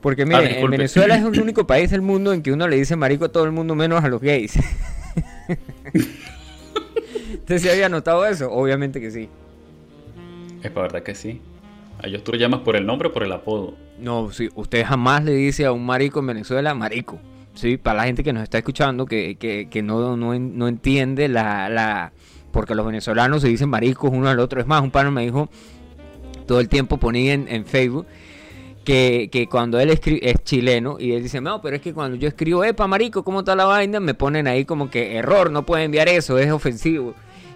[0.01, 0.69] Porque mire, en.
[0.69, 3.43] Venezuela es el único país del mundo en que uno le dice marico a todo
[3.45, 4.57] el mundo menos a los gays.
[7.33, 8.51] ¿Usted se había notado eso?
[8.51, 9.29] Obviamente que sí.
[10.63, 11.41] Es para verdad que sí.
[12.01, 13.75] A ellos tú le llamas por el nombre o por el apodo.
[13.99, 17.19] No, sí, usted jamás le dice a un marico en Venezuela marico.
[17.55, 21.27] Sí, para la gente que nos está escuchando, que, que, que no, no, no entiende
[21.29, 22.11] la, la...
[22.51, 24.61] Porque los venezolanos se dicen maricos uno al otro.
[24.61, 25.49] Es más, un pano me dijo,
[26.45, 28.05] todo el tiempo ponía en, en Facebook,
[28.83, 32.17] que, que cuando él escri- es chileno y él dice, no, pero es que cuando
[32.17, 33.99] yo escribo, epa, marico, ¿cómo está la vaina?
[33.99, 37.15] Me ponen ahí como que error, no puede enviar eso, es ofensivo.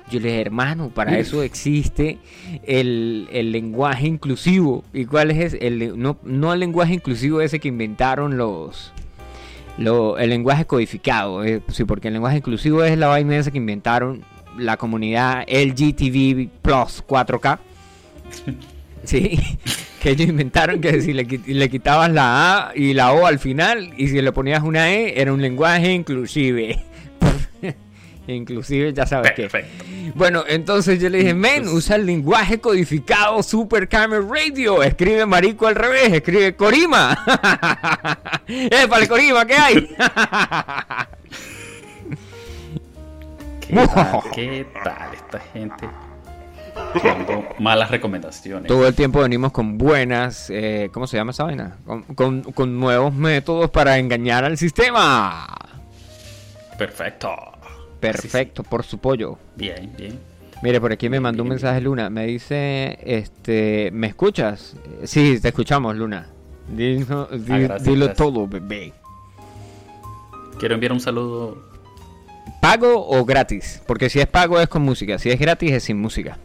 [0.09, 2.17] Yo le dije, hermano, para eso existe
[2.65, 4.83] el, el lenguaje inclusivo.
[4.91, 5.67] ¿Y cuál es ese?
[5.67, 8.91] El, no, no el lenguaje inclusivo ese que inventaron los...
[9.79, 13.57] Lo, el lenguaje codificado, eh, sí, porque el lenguaje inclusivo es la vaina esa que
[13.57, 14.25] inventaron
[14.57, 17.59] la comunidad LGTB Plus 4K.
[19.05, 19.39] Sí,
[20.01, 23.93] que ellos inventaron que si le, le quitabas la A y la O al final
[23.95, 26.83] y si le ponías una E era un lenguaje inclusive.
[28.33, 29.43] Inclusive ya sabes que.
[29.43, 29.85] Perfecto.
[30.15, 34.81] Bueno, entonces yo le dije, men, usa el lenguaje codificado Super Camera Radio.
[34.83, 37.17] Escribe marico al revés, escribe Corima.
[38.47, 39.87] ¡Épale, Corima, ¿qué hay?
[43.61, 45.87] ¿Qué tal, ¿Qué tal esta gente?
[47.03, 48.67] Dando malas recomendaciones.
[48.67, 51.77] Todo el tiempo venimos con buenas, eh, ¿cómo se llama esa vaina?
[51.85, 55.45] Con, con- con nuevos métodos para engañar al sistema.
[56.77, 57.35] Perfecto.
[57.99, 59.37] Perfecto, por su pollo.
[59.55, 60.19] Bien, bien.
[60.61, 62.09] Mire, por aquí me mandó un mensaje Luna.
[62.09, 64.75] Me dice, este, ¿me escuchas?
[65.03, 66.27] Sí, te escuchamos, Luna.
[66.67, 68.17] Dilo, di- Ah, gracias, dilo gracias.
[68.17, 68.93] todo, bebé.
[70.59, 71.57] Quiero enviar un saludo.
[72.61, 73.81] ¿Pago o gratis?
[73.87, 76.37] Porque si es pago es con música, si es gratis es sin música.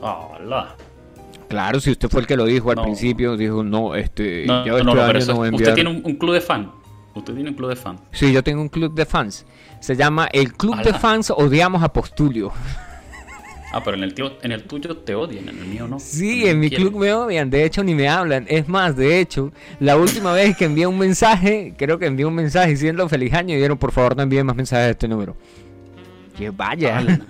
[0.00, 0.76] Hola.
[1.48, 2.82] Claro, si usted fue el que lo dijo al No.
[2.84, 6.14] principio, dijo, no, este, No, yo no, este pero eso no usted tiene un, un
[6.16, 6.70] club de fan.
[7.14, 7.98] Usted tiene un club de fan.
[8.12, 9.46] Sí, yo tengo un club de fans.
[9.80, 10.92] Se llama el Club de.
[10.94, 12.52] Fans Odiamos a Postulio.
[13.72, 15.98] Ah, pero en el, tío, en el tuyo te odian, en el mío no.
[15.98, 16.88] Sí, No en mi quieren.
[16.88, 18.46] club me odian, de hecho ni me hablan.
[18.48, 22.36] Es más, de hecho, la última vez que envié un mensaje, creo que envié un
[22.36, 25.36] mensaje diciendo feliz año y dijeron, por favor, no envíen más mensajes de este número.
[26.38, 26.98] Que vaya.
[26.98, 27.20] Ala.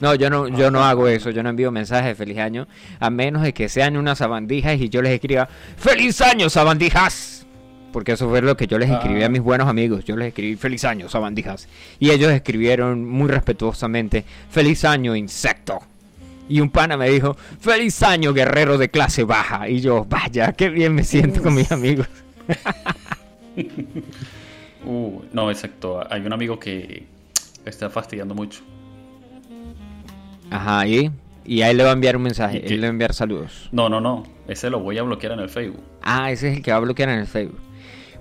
[0.00, 2.68] No, yo no, yo no hago eso, yo no envío mensajes de feliz año,
[3.00, 7.33] a menos de que sean unas sabandijas y yo les escriba ¡Feliz año, sabandijas!
[7.94, 9.28] Porque eso fue lo que yo les escribí a Ah.
[9.28, 11.68] mis buenos amigos, yo les escribí ¡Feliz año, sabandijas!
[12.00, 15.78] Y ellos escribieron muy respetuosamente ¡Feliz año, insecto!
[16.48, 19.68] Y un pana me dijo ¡Feliz año, guerrero de clase baja!
[19.68, 22.08] Y yo, vaya, qué bien me siento con mis amigos.
[24.86, 26.04] Uh, no, exacto.
[26.10, 27.06] Hay un amigo que
[27.64, 28.60] está fastidiando mucho.
[30.50, 31.10] Ajá, y,
[31.46, 33.70] y a él le va a enviar un mensaje, él le va a enviar saludos.
[33.72, 34.24] No, no, no.
[34.46, 35.82] Ese lo voy a bloquear en el Facebook.
[36.02, 37.58] Ah, ese es el que va a bloquear en el Facebook.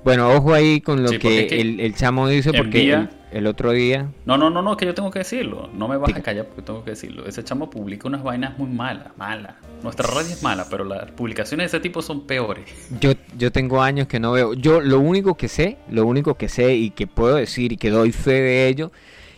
[0.03, 3.09] Bueno, ojo ahí con lo Sí, que, es que el, el chamo dice, porque envía-
[3.31, 4.09] el, el otro día...
[4.25, 5.69] No, no, no, no, que yo tengo que decirlo.
[5.73, 7.25] No me vas a callar porque tengo que decirlo.
[7.25, 9.55] Ese chamo publica unas vainas muy malas, malas.
[9.81, 12.65] Nuestra radio es mala, pero las publicaciones de ese tipo son peores.
[12.99, 14.53] Yo, yo tengo años que no veo.
[14.53, 17.89] Yo lo único que sé, lo único que sé y que puedo decir y que
[17.89, 18.91] doy fe de ello,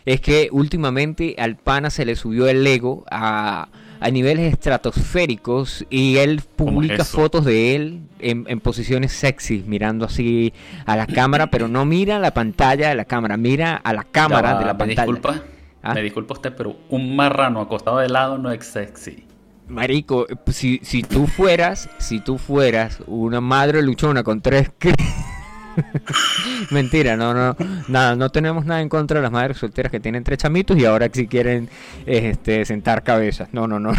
[0.05, 3.69] es que últimamente al pana se le subió el ego a,
[4.05, 9.63] a niveles estratosféricos y él ¿Cómo es publica fotos de él en, en posiciones sexy,
[9.65, 10.53] mirando así
[10.85, 14.53] a la cámara, pero no mira la pantalla de la cámara, mira a la cámara
[14.53, 15.01] va, de la me pantalla.
[15.11, 15.43] disculpa.
[15.81, 15.95] ¿Ah?
[15.95, 19.25] Me disculpa usted, pero un marrano acostado de lado no es sexy.
[19.67, 24.71] Marico, si, si tú fueras, si tú fueras una madre luchona con tres
[26.71, 27.55] Mentira, no, no,
[27.87, 30.85] nada, no tenemos nada en contra de las madres solteras que tienen tres chamitos y
[30.85, 31.69] ahora sí quieren
[32.05, 33.49] este sentar cabezas.
[33.51, 33.91] No, no, no.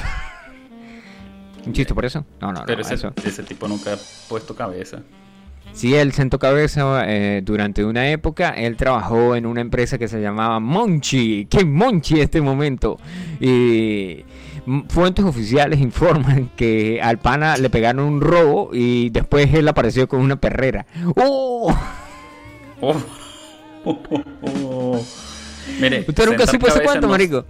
[1.66, 2.24] ¿Un chiste por eso?
[2.40, 2.66] No, no, no.
[2.66, 3.12] Pero ese, eso.
[3.24, 5.02] ese tipo nunca ha puesto cabeza.
[5.72, 8.50] Sí, él sentó cabeza eh, durante una época.
[8.50, 11.46] Él trabajó en una empresa que se llamaba Monchi.
[11.50, 12.98] ¿Qué Monchi este momento?
[13.40, 14.24] Y
[14.88, 20.20] fuentes oficiales informan que al pana le pegaron un robo y después él apareció con
[20.20, 20.86] una perrera.
[21.16, 21.74] ¡Oh!
[22.78, 22.94] Oh.
[23.86, 23.98] Oh,
[24.42, 25.02] oh.
[25.80, 27.46] Mire, ¿Usted nunca supo ese cuento, no- marico?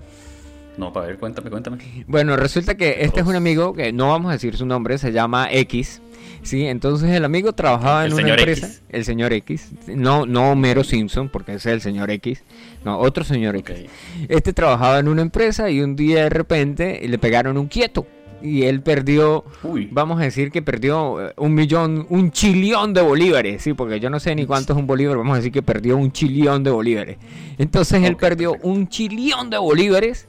[0.76, 1.78] No, para ver, cuéntame, cuéntame.
[2.06, 5.12] Bueno, resulta que este es un amigo que no vamos a decir su nombre, se
[5.12, 6.02] llama X.
[6.42, 8.82] Sí, entonces el amigo trabajaba en una empresa, X.
[8.90, 12.44] el señor X, no no Homero Simpson, porque ese es el señor X,
[12.84, 13.56] no, otro señor.
[13.56, 13.86] X.
[14.28, 18.06] Este trabajaba en una empresa y un día de repente le pegaron un quieto
[18.42, 19.88] y él perdió, Uy.
[19.90, 24.10] vamos a decir que perdió eh, un millón, un chilión de bolívares, sí, porque yo
[24.10, 26.70] no sé ni cuánto es un bolívar, vamos a decir que perdió un chilión de
[26.70, 27.16] bolívares.
[27.58, 28.68] Entonces él perdió perfecto.
[28.68, 30.28] un chilión de bolívares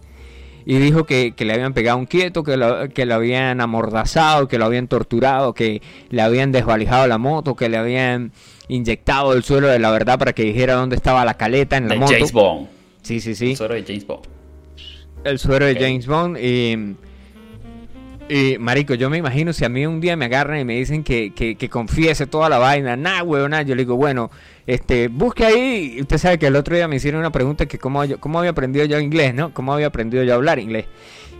[0.70, 4.50] y dijo que, que le habían pegado un quieto, que lo, que lo habían amordazado,
[4.50, 8.34] que lo habían torturado, que le habían desvalijado la moto, que le habían
[8.68, 11.94] inyectado el suelo de la verdad para que dijera dónde estaba la caleta en la
[11.94, 12.12] De moto.
[12.12, 12.68] James Bond.
[13.02, 13.56] Sí, sí, sí.
[13.56, 14.26] Suero de James Bond.
[15.24, 16.38] El suero de James Bond.
[16.38, 16.96] Y,
[18.28, 21.02] y, marico, yo me imagino si a mí un día me agarran y me dicen
[21.02, 24.30] que, que, que confiese toda la vaina, nah, weón, yo le digo, bueno,
[24.68, 25.98] este, busque ahí.
[26.02, 28.52] Usted sabe que el otro día me hicieron una pregunta que cómo, yo- cómo había
[28.52, 29.54] aprendido yo inglés, ¿no?
[29.54, 30.86] ¿Cómo había aprendido yo a hablar inglés?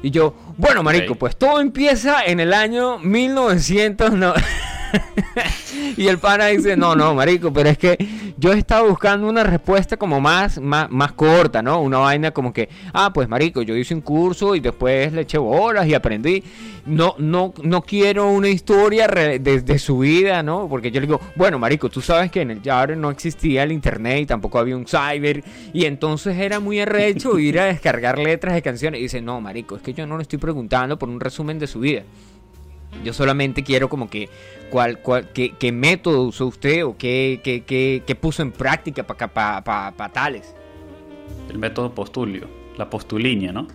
[0.02, 4.12] Y yo, bueno, marico, pues todo empieza en el año 1900.
[5.98, 7.98] Y el pana dice, no, no, marico, pero es que
[8.38, 11.82] yo estaba buscando una respuesta como más, más, más corta, ¿no?
[11.82, 15.38] Una vaina como que, ah, pues marico, yo hice un curso y después le eché
[15.38, 16.44] bolas y aprendí.
[16.86, 20.68] No, no, no quiero una historia de, su vida, ¿no?
[20.70, 23.72] Porque yo le digo, bueno, marico, tú sabes que en el Java no existía el
[23.72, 28.54] internet y tampoco había un cyber y entonces era muy arrecho ir a descargar letras
[28.56, 29.00] de canciones.
[29.00, 31.68] Y dice, no, marico, es que yo no le estoy preguntando por un resumen de
[31.68, 32.04] su vida.
[33.04, 34.30] Yo solamente quiero como que
[34.70, 39.06] cuál, cuál, qué, qué método usó usted o qué, qué, qué, qué puso en práctica
[39.06, 40.56] para pa, pa, pa tales.
[41.50, 42.48] El método postulio.
[42.78, 43.68] La postuliña, ¿no?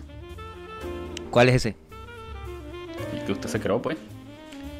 [1.29, 1.75] ¿Cuál es ese?
[3.13, 3.97] El que usted se creó, pues.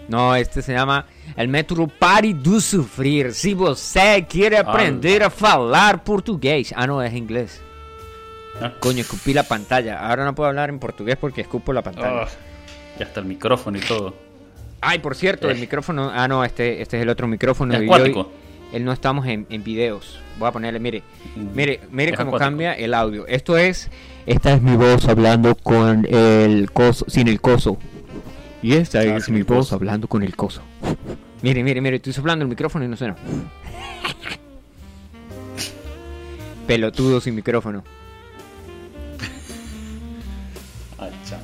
[0.08, 3.34] No, este se llama El método Pare do Sufrir.
[3.34, 6.74] Si você quiere aprender a falar portugués.
[6.76, 7.62] Ah, no, es inglés.
[8.62, 8.74] Ah.
[8.80, 10.08] Coño, escupí la pantalla.
[10.08, 12.24] Ahora no puedo hablar en portugués porque escupo la pantalla.
[12.24, 12.28] Ah,
[13.00, 14.14] ya está el micrófono y todo.
[14.86, 15.62] Ay, por cierto, el Eh.
[15.62, 16.12] micrófono.
[16.14, 17.74] Ah, no, este, este es el otro micrófono.
[17.74, 18.32] Es acuático.
[18.74, 20.20] él no estamos en, en videos.
[20.40, 21.04] Voy a ponerle, mire,
[21.36, 21.48] Mm.
[21.56, 22.46] mire, mire Es cómo acuático.
[22.50, 23.28] cambia el audio.
[23.28, 23.90] Esto es,
[24.26, 27.78] esta es mi voz hablando con el coso, sin el coso.
[28.64, 29.74] Y esta Ah, es mi voz.
[29.74, 30.62] hablando con el coso.
[31.44, 33.16] Mire, mire, mire, estoy soplando el micrófono y no suena.
[36.66, 37.84] Pelotudo sin micrófono.
[40.98, 41.40] Ay, chao.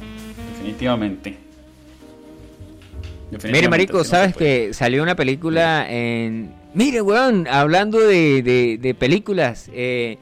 [0.53, 1.37] Definitivamente.
[3.51, 6.53] Mire, marico, no ¿sabes que salió una película en...
[6.73, 10.17] Mire, weón, hablando de, de- de películas, eh,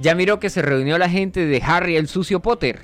[0.00, 2.80] ya miró que se reunió la gente de Harry el sucio Potter.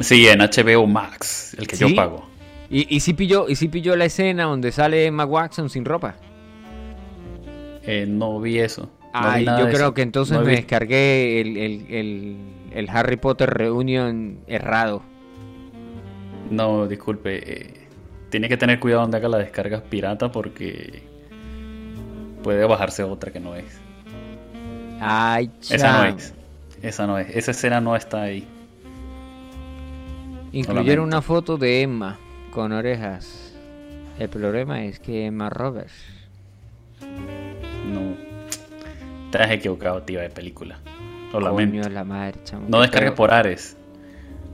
[0.00, 1.88] Sí, en HBO Max, el que ¿Sí?
[1.88, 2.26] yo pago.
[2.70, 6.14] Y, y sí pilló, y sí pilló la escena donde sale Emma Watson sin ropa.
[7.84, 8.82] Eh, no vi eso.
[8.82, 9.94] No Ay, yo creo eso.
[9.94, 12.36] que entonces No me vi- descargué el, el- el-
[12.74, 15.02] el Harry Potter Reunion errado.
[16.50, 17.52] No, disculpe.
[17.52, 17.74] eh,
[18.30, 21.02] tiene que tener cuidado donde haga la descarga pirata porque
[22.42, 23.78] puede bajarse otra que no es.
[25.00, 26.34] Ay, Esa no es.
[26.82, 27.28] Esa no es.
[27.36, 28.46] Esa escena no está ahí.
[30.52, 32.18] Incluyeron una foto de Emma
[32.52, 33.54] con orejas.
[34.18, 35.92] El problema es que Emma Roberts.
[37.00, 38.14] No.
[39.30, 40.78] Te has equivocado, tío, de película.
[41.32, 41.88] Lo Coño lamento.
[41.88, 42.66] la madre, chamo.
[42.68, 43.76] No descargues Pero- por Ares.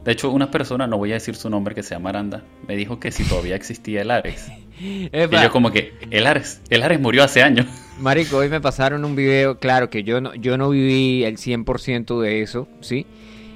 [0.04, 2.76] De hecho, una persona, no voy a decir su nombre, que se llama Aranda, me
[2.76, 4.50] dijo que si todavía existía el Ares.
[4.80, 7.66] Y Epa, yo como que, el Ares, el Ares murió hace años.
[7.98, 12.20] Marico, hoy me pasaron un video, claro que yo no, yo no viví el 100%
[12.20, 13.04] de eso, ¿sí?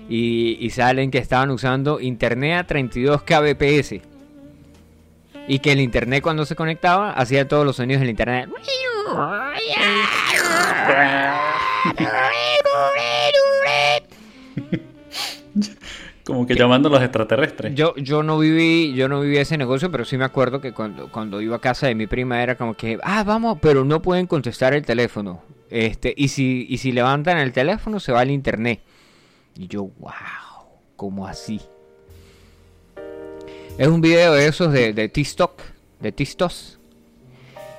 [0.08, 4.00] Y, y salen que estaban usando internet a 32 kbps.
[5.46, 8.50] Y que el internet cuando se conectaba hacía todos los sonidos del internet.
[16.24, 17.74] Como que llamando a los extraterrestres.
[17.74, 21.10] Yo, yo no viví, yo no viví ese negocio, pero sí me acuerdo que cuando,
[21.10, 24.26] cuando iba a casa de mi prima era como que, ah, vamos, pero no pueden
[24.26, 25.42] contestar el teléfono.
[25.68, 28.80] Este, y si, y si levantan el teléfono se va al internet.
[29.56, 30.12] Y yo, wow,
[30.96, 31.60] ¿cómo así?
[33.78, 35.60] Es un video de esos de, de TikTok,
[36.00, 36.78] de TikToks.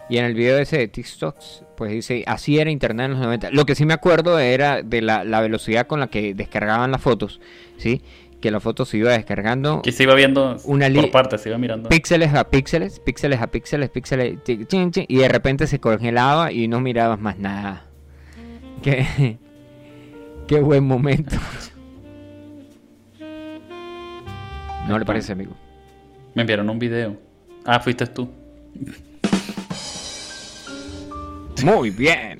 [0.09, 3.51] Y en el video ese de TikToks, pues dice, así era internet en los 90.
[3.51, 7.01] Lo que sí me acuerdo era de la, la velocidad con la que descargaban las
[7.01, 7.39] fotos,
[7.77, 8.01] ¿sí?
[8.43, 11.57] Que la foto se iba descargando Que se iba viendo Una por partes, se iba
[11.57, 11.87] mirando.
[11.87, 16.51] píxeles a píxeles, píxeles a píxeles, píxeles, chi- chin, chin, y de repente se congelaba
[16.51, 17.85] y no mirabas más nada.
[18.81, 19.37] Qué,
[20.49, 21.37] qué buen momento.
[24.89, 25.53] ¿No le parece, amigo?
[26.35, 27.15] Me enviaron un video.
[27.63, 28.29] Ah, fuiste tú.
[31.63, 32.39] Muy bien.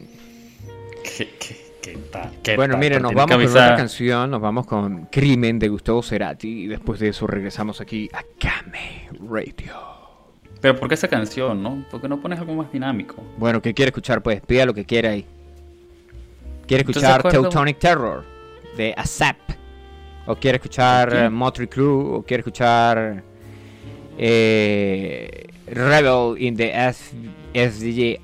[1.18, 2.32] ¿Qué, qué, qué tal?
[2.42, 2.80] ¿Qué Bueno, tal?
[2.80, 7.00] mire, nos vamos con otra canción, nos vamos con Crimen de Gustavo Cerati y después
[7.00, 9.74] de eso regresamos aquí a Kame Radio.
[10.62, 11.84] Pero ¿por qué esa canción, no?
[11.92, 13.16] ¿Por qué no pones algo más dinámico?
[13.38, 14.24] Bueno, ¿qué quiere escuchar?
[14.24, 15.26] Pues pida lo que quiera ahí.
[16.66, 17.22] ¿Quiere ¿Tú escuchar?
[17.24, 18.24] Teutonic Terror
[18.78, 19.38] de ASAP?
[20.26, 22.16] ¿O quiere escuchar eh, Motley Crue?
[22.18, 23.22] ¿O quiere escuchar
[24.18, 27.14] eh, Rebel in the S
[27.54, 28.22] SDG?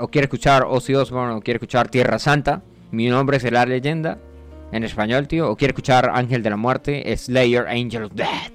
[0.00, 1.34] ¿O quiere escuchar Ozzy Osbourne?
[1.34, 2.62] ¿O quiere escuchar Tierra Santa?
[2.90, 4.18] Mi nombre es la leyenda.
[4.72, 5.48] En español, tío.
[5.50, 7.16] ¿O quiere escuchar Ángel de la Muerte?
[7.16, 8.52] Slayer, Angel of Death.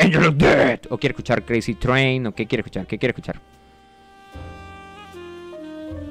[0.00, 0.86] Angel of Death.
[0.90, 2.26] ¿O quiere escuchar Crazy Train?
[2.26, 2.86] ¿O qué quiere escuchar?
[2.86, 3.36] ¿Qué quiere escuchar?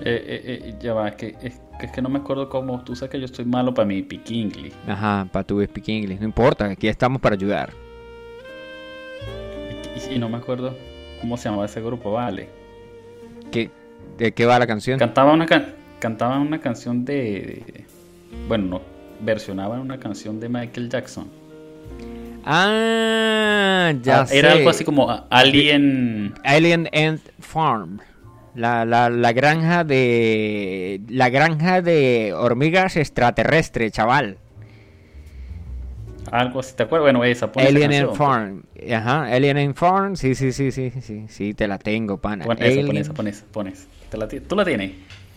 [0.02, 2.84] Eh, eh, eh, ya va, es que, es, que- es que no me acuerdo cómo.
[2.84, 4.74] Tú sabes que yo estoy malo para mi piqui English.
[4.88, 6.20] Ajá, para tu speak English.
[6.20, 7.72] No importa, aquí estamos para ayudar.
[10.12, 10.76] Y, y no me acuerdo
[11.22, 12.50] cómo se llamaba ese grupo, vale.
[13.56, 13.70] ¿Qué,
[14.18, 15.00] ¿De qué va la canción?
[15.00, 17.14] Cantaba una, can- cantaba una canción de,
[17.66, 17.86] de-
[18.48, 18.82] Bueno, no.
[19.22, 21.28] Versionaban una canción de Michael Jackson.
[22.44, 24.38] Ah, ya Ah, sé.
[24.40, 26.34] Era algo así como Alien.
[26.44, 28.00] Alien Ant Farm.
[28.54, 31.02] La, la, la granja de.
[31.10, 34.38] La granja de hormigas extraterrestres, chaval.
[36.32, 36.76] Algo así.
[36.76, 37.06] ¿Te acuerdas?
[37.06, 37.52] Bueno, esa.
[37.52, 38.64] pon esa Alien canción, Ant Farm.
[38.94, 40.16] Ajá, Alien Farm.
[40.16, 41.26] Sí, sí, sí, sí, sí.
[41.30, 42.46] Sí, te la tengo, pana.
[42.46, 43.86] Pon esa, pon esa, pon esa, pon esa.
[44.10, 44.92] ¿Te la ti- ¿Tú la tienes?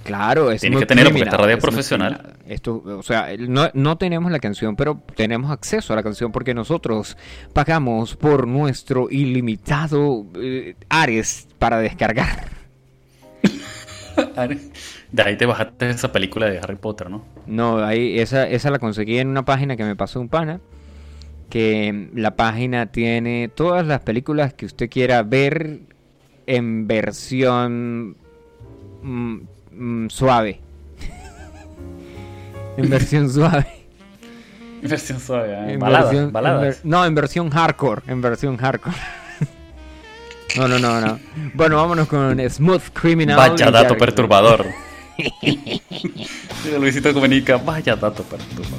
[0.05, 2.35] Claro, es Tienes que tenerlo porque esta radio es profesional.
[2.47, 6.55] Esto, o sea, no, no tenemos la canción, pero tenemos acceso a la canción porque
[6.55, 7.17] nosotros
[7.53, 12.47] pagamos por nuestro ilimitado eh, Ares para descargar.
[15.13, 17.25] De ahí te bajaste esa película de Harry Potter, ¿no?
[17.47, 20.61] No, ahí esa, esa la conseguí en una página que me pasó un pana.
[21.51, 25.81] Que la página tiene todas las películas que usted quiera ver
[26.47, 28.17] en versión
[29.03, 29.37] mm,
[29.73, 30.61] mm, suave.
[32.77, 33.67] en versión suave.
[34.83, 35.73] Versión suave, ¿eh?
[35.73, 36.61] En baladas, versión- en baladas.
[36.63, 38.03] ver- no, en versión hardcore.
[38.07, 38.97] En versión hardcore.
[40.57, 41.19] no, no, no, no.
[41.55, 43.37] Bueno, vámonos con Smooth Criminal.
[43.37, 44.67] Vaya dato ya- perturbador.
[46.81, 48.79] Luisito Comunica, vaya dato perturbador.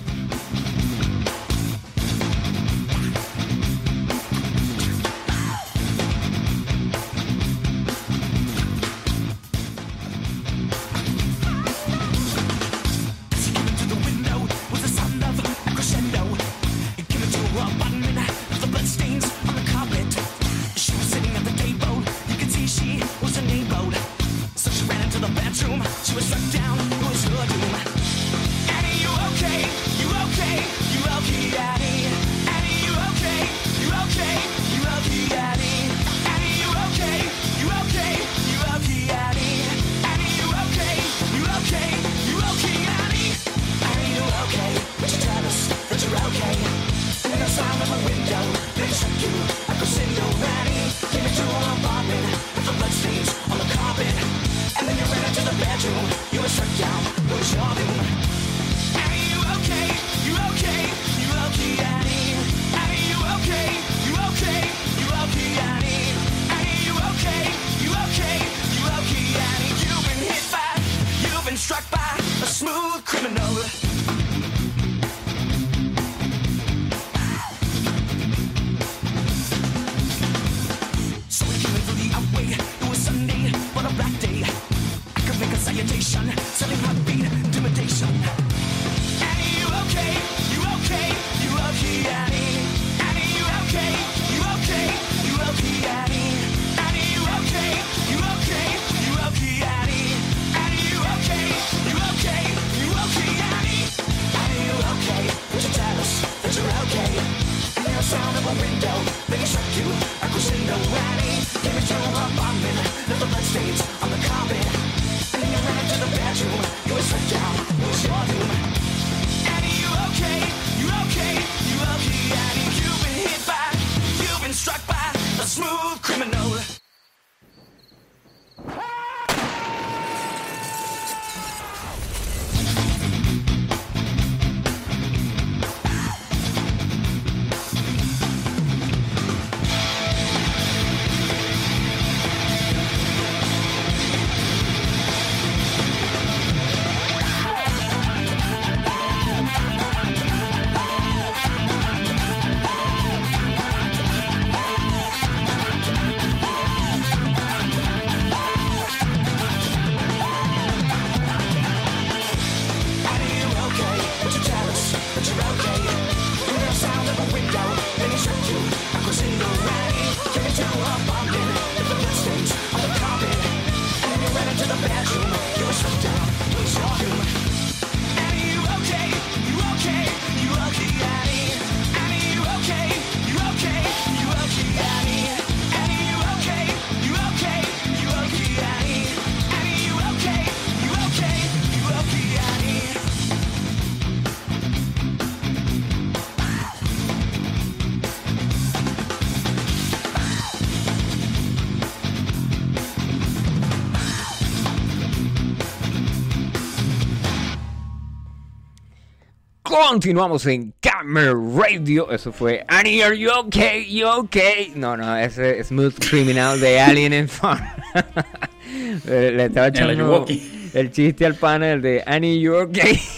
[209.87, 212.11] Continuamos en Camera Radio.
[212.11, 213.85] Eso fue Annie, are you okay?
[213.89, 214.73] You okay?
[214.75, 217.57] No, no, ese es Smooth Criminal de Alien and Fun.
[219.05, 220.25] le le estaba echando
[220.73, 222.99] el chiste al panel de Annie, you okay?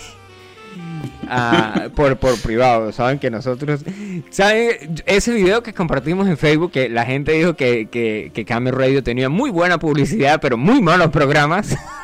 [1.34, 3.86] Ah, por, por privado, saben que nosotros,
[4.30, 8.78] saben ese video que compartimos en Facebook que la gente dijo que, que, que Camera
[8.78, 11.76] Radio tenía muy buena publicidad, pero muy malos programas.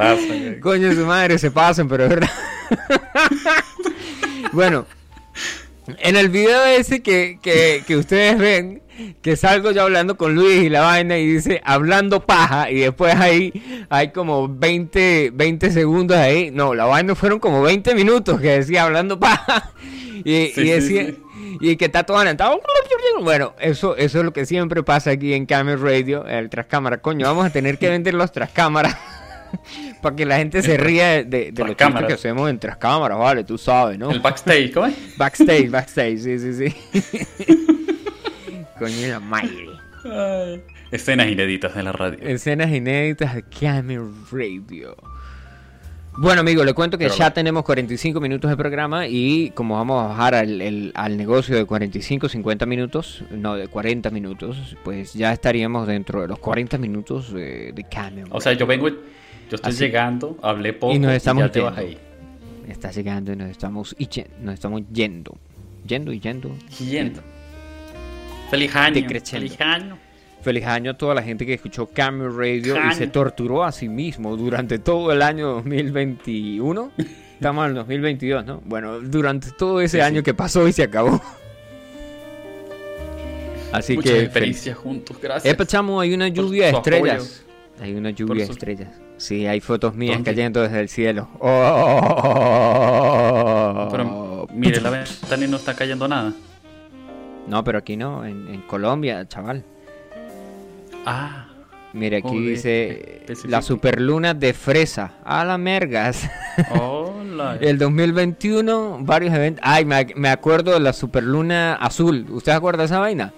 [0.60, 2.30] Coño, su madre, se pasan, pero es verdad.
[4.52, 4.86] bueno,
[5.98, 8.82] en el video ese que, que, que ustedes ven,
[9.22, 13.14] que salgo yo hablando con Luis y la vaina y dice hablando paja, y después
[13.16, 16.50] ahí hay como 20, 20 segundos ahí.
[16.50, 19.72] No, la vaina fueron como 20 minutos que decía hablando paja.
[20.22, 21.06] Y, Sí, y sí, decía.
[21.06, 21.18] sí.
[21.62, 22.60] Y que está todo adelantado.
[23.22, 27.00] Bueno, eso, eso es lo que siempre pasa aquí en Camera Radio, el tras cámara.
[27.00, 28.98] Coño, vamos a tener que vender los tras cámaras
[30.02, 32.08] para que la gente se ría de, de, los Trascámaras.
[32.08, 34.10] que hacemos en tras cámaras, vale, tú sabes, ¿no?
[34.10, 34.94] El backstage, ¿cómo es?
[35.16, 37.46] Backstage, backstage, sí, sí, sí.
[38.78, 39.66] Coño, la madre.
[40.04, 40.62] Ay.
[40.90, 42.18] Escenas inéditas de la radio.
[42.22, 44.96] Escenas inéditas de Camera Radio.
[46.18, 50.04] Bueno, amigo, le cuento que Pero ya tenemos 45 minutos de programa y como vamos
[50.04, 55.14] a bajar al, el- al negocio de 45, 50 minutos, no, de 40 minutos, pues
[55.14, 58.88] ya estaríamos dentro de los 40 minutos de, de Camera O sea, yo vengo,
[59.50, 59.84] yo estoy Así.
[59.84, 61.88] llegando, hablé poco Y nos estamos ya te vas yendo.
[61.90, 61.98] ahí.
[62.68, 64.08] Está llegando y nos estamos, y
[64.40, 65.36] nos estamos yendo.
[65.86, 66.50] Yendo y yendo.
[66.78, 67.20] Yendo.
[68.50, 69.06] Feliz año.
[69.08, 69.98] Feliz año.
[70.42, 73.88] Feliz año a toda la gente que escuchó Camera Radio y se torturó a sí
[73.90, 76.92] mismo durante todo el año 2021.
[77.34, 78.62] Estamos en el 2022, ¿no?
[78.64, 80.24] Bueno, durante todo ese Sí, año sí.
[80.24, 81.20] que pasó y se acabó.
[83.72, 85.52] Así Muchas que experiencias juntos, gracias.
[85.52, 86.96] Epa, chamo, hay una lluvia de apoyo.
[86.96, 87.44] estrellas.
[87.80, 88.88] Hay una lluvia de estrellas.
[89.20, 90.30] Sí, hay fotos mías ¿Dónde?
[90.30, 91.28] cayendo desde el cielo.
[92.60, 93.88] Oh.
[93.90, 96.32] Pero mire, la ventana y no está cayendo nada.
[97.46, 99.62] No, pero aquí no, en, en Colombia, chaval.
[101.04, 101.46] Ah,
[101.92, 102.90] Mire, aquí Joder, dice
[103.22, 103.48] especifique.
[103.50, 105.14] la superluna de fresa.
[105.24, 106.30] A la mergas.
[106.70, 107.56] hola.
[107.60, 109.60] El 2021, varios eventos.
[109.66, 112.26] Ay, me, ac- me acuerdo de la superluna azul.
[112.30, 113.32] ¿Usted acuerda de esa vaina?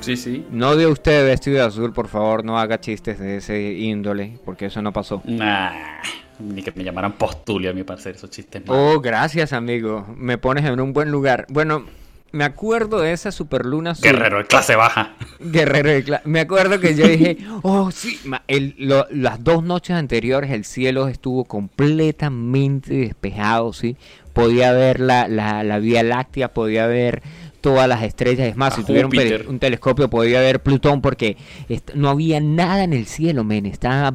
[0.00, 0.46] Sí, sí.
[0.50, 4.66] No de usted vestido de azul, por favor, no haga chistes de ese índole, porque
[4.66, 5.20] eso no pasó.
[5.24, 5.70] Nah,
[6.38, 8.62] ni que me llamaran postulio a mi parecer, esos chistes.
[8.68, 10.06] Oh, gracias, amigo.
[10.16, 11.44] Me pones en un buen lugar.
[11.50, 11.84] Bueno,
[12.32, 14.04] me acuerdo de esa superluna azul.
[14.04, 15.14] Guerrero de clase baja.
[15.40, 18.18] Guerrero de cla- Me acuerdo que yo dije, oh, sí.
[18.46, 23.96] el- lo- las dos noches anteriores el cielo estuvo completamente despejado, ¿sí?
[24.32, 27.22] Podía ver la, la, la Vía Láctea, podía ver
[27.60, 28.48] todas las estrellas.
[28.48, 29.08] Es más, A si tuviera
[29.48, 31.36] un, telescopio podía ver Plutón porque
[31.94, 33.66] no había nada en el cielo, men.
[33.66, 34.14] Estaba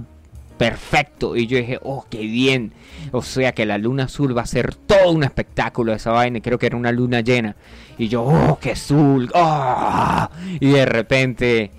[0.58, 1.36] perfecto.
[1.36, 2.74] Y yo dije, oh, qué bien.
[3.12, 6.40] O sea que la luna azul va a ser todo un espectáculo esa vaina.
[6.42, 7.56] Creo que era una luna llena.
[7.98, 9.30] Y yo, oh, qué azul.
[9.36, 10.30] ah".
[10.60, 11.72] Y de repente,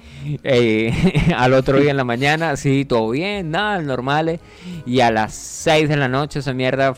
[0.42, 0.92] eh,
[1.36, 4.40] al otro día en la mañana, sí, todo bien, nada, normales.
[4.86, 6.94] Y a las 6 de la noche esa mierda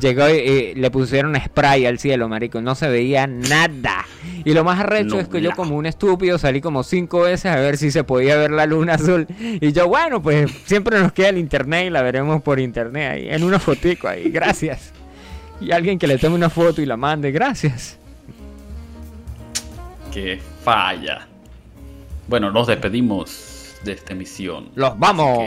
[0.00, 2.60] llegó y le pusieron spray al cielo, marico.
[2.60, 4.04] No se veía nada.
[4.44, 7.56] Y lo más arrecho es que yo como un estúpido salí como cinco veces a
[7.56, 9.26] ver si se podía ver la luna azul.
[9.38, 13.28] Y yo, bueno, pues siempre nos queda el internet y la veremos por internet ahí,
[13.28, 14.30] en una fotico ahí.
[14.30, 14.92] Gracias.
[15.60, 17.98] Y alguien que le tome una foto y la mande, gracias.
[20.12, 21.26] Que falla.
[22.28, 24.70] Bueno, nos despedimos de esta emisión.
[24.74, 25.38] Los vamos.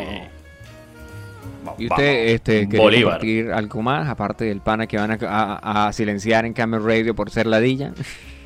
[1.78, 3.14] Y usted este, quería Bolívar.
[3.16, 7.14] compartir algo más, aparte del pana que van a, a- a silenciar en Camel Radio
[7.16, 7.91] por ser ladilla.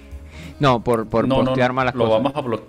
[0.60, 2.24] no, por, por No, no, postear no, malas lo cosas.
[2.24, 2.62] Vamos a blo-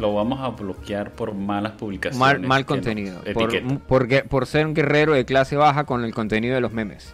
[0.00, 2.46] Lo vamos a bloquear por malas publicaciones.
[2.48, 3.20] mal, contenido.
[3.24, 3.80] nos
[4.28, 7.12] Por, ser un guerrero de clase baja con el contenido de los memes.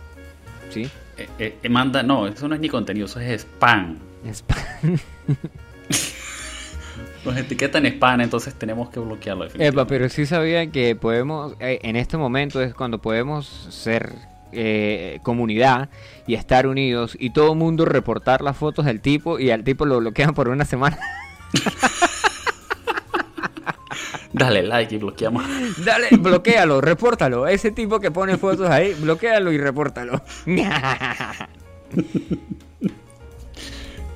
[0.71, 0.89] ¿Sí?
[1.19, 3.97] Eh, eh, manda, no, eso no es ni contenido, eso es spam.
[4.31, 4.59] Spam.
[7.27, 9.49] Nos etiquetan spam, entonces tenemos que bloquearlo.
[9.59, 14.15] Epa, pero sí sabía que podemos, eh, en este momento es cuando podemos ser
[14.53, 15.89] eh, comunidad
[16.29, 19.87] y estar unidos y todo el mundo reportar las fotos del tipo y al tipo
[19.87, 21.01] lo bloquean por una semana.
[24.33, 25.43] Dale like y bloqueamos.
[25.85, 27.49] Dale, bloquealo, repórtalo.
[27.49, 30.23] Ese tipo que pone fotos ahí, bloquealo y repórtalo.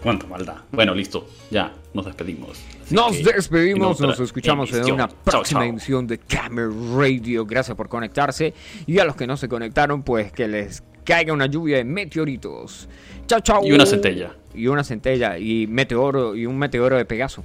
[0.01, 0.59] Cuánta maldad.
[0.71, 1.27] Bueno, listo.
[1.51, 2.70] Ya, nos despedimos.
[2.91, 5.69] Así Nos que, despedimos, nos escuchamos en una próxima chao.
[5.69, 7.47] emisión de Camera Radio.
[7.47, 8.53] Gracias por conectarse.
[8.85, 12.89] Y a los que no se conectaron, pues que les caiga una lluvia de meteoritos.
[13.29, 13.65] Chao, chao.
[13.65, 14.35] Y una centella.
[14.55, 15.39] Y una centella.
[15.39, 16.35] Y meteoro.
[16.35, 17.45] Y un meteoro de Pegaso.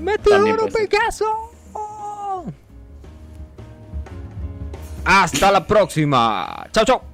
[0.00, 0.66] ¡Meteoro.
[0.68, 1.50] Pegaso!
[5.04, 6.68] Hasta la próxima.
[6.72, 7.09] Chao, chao.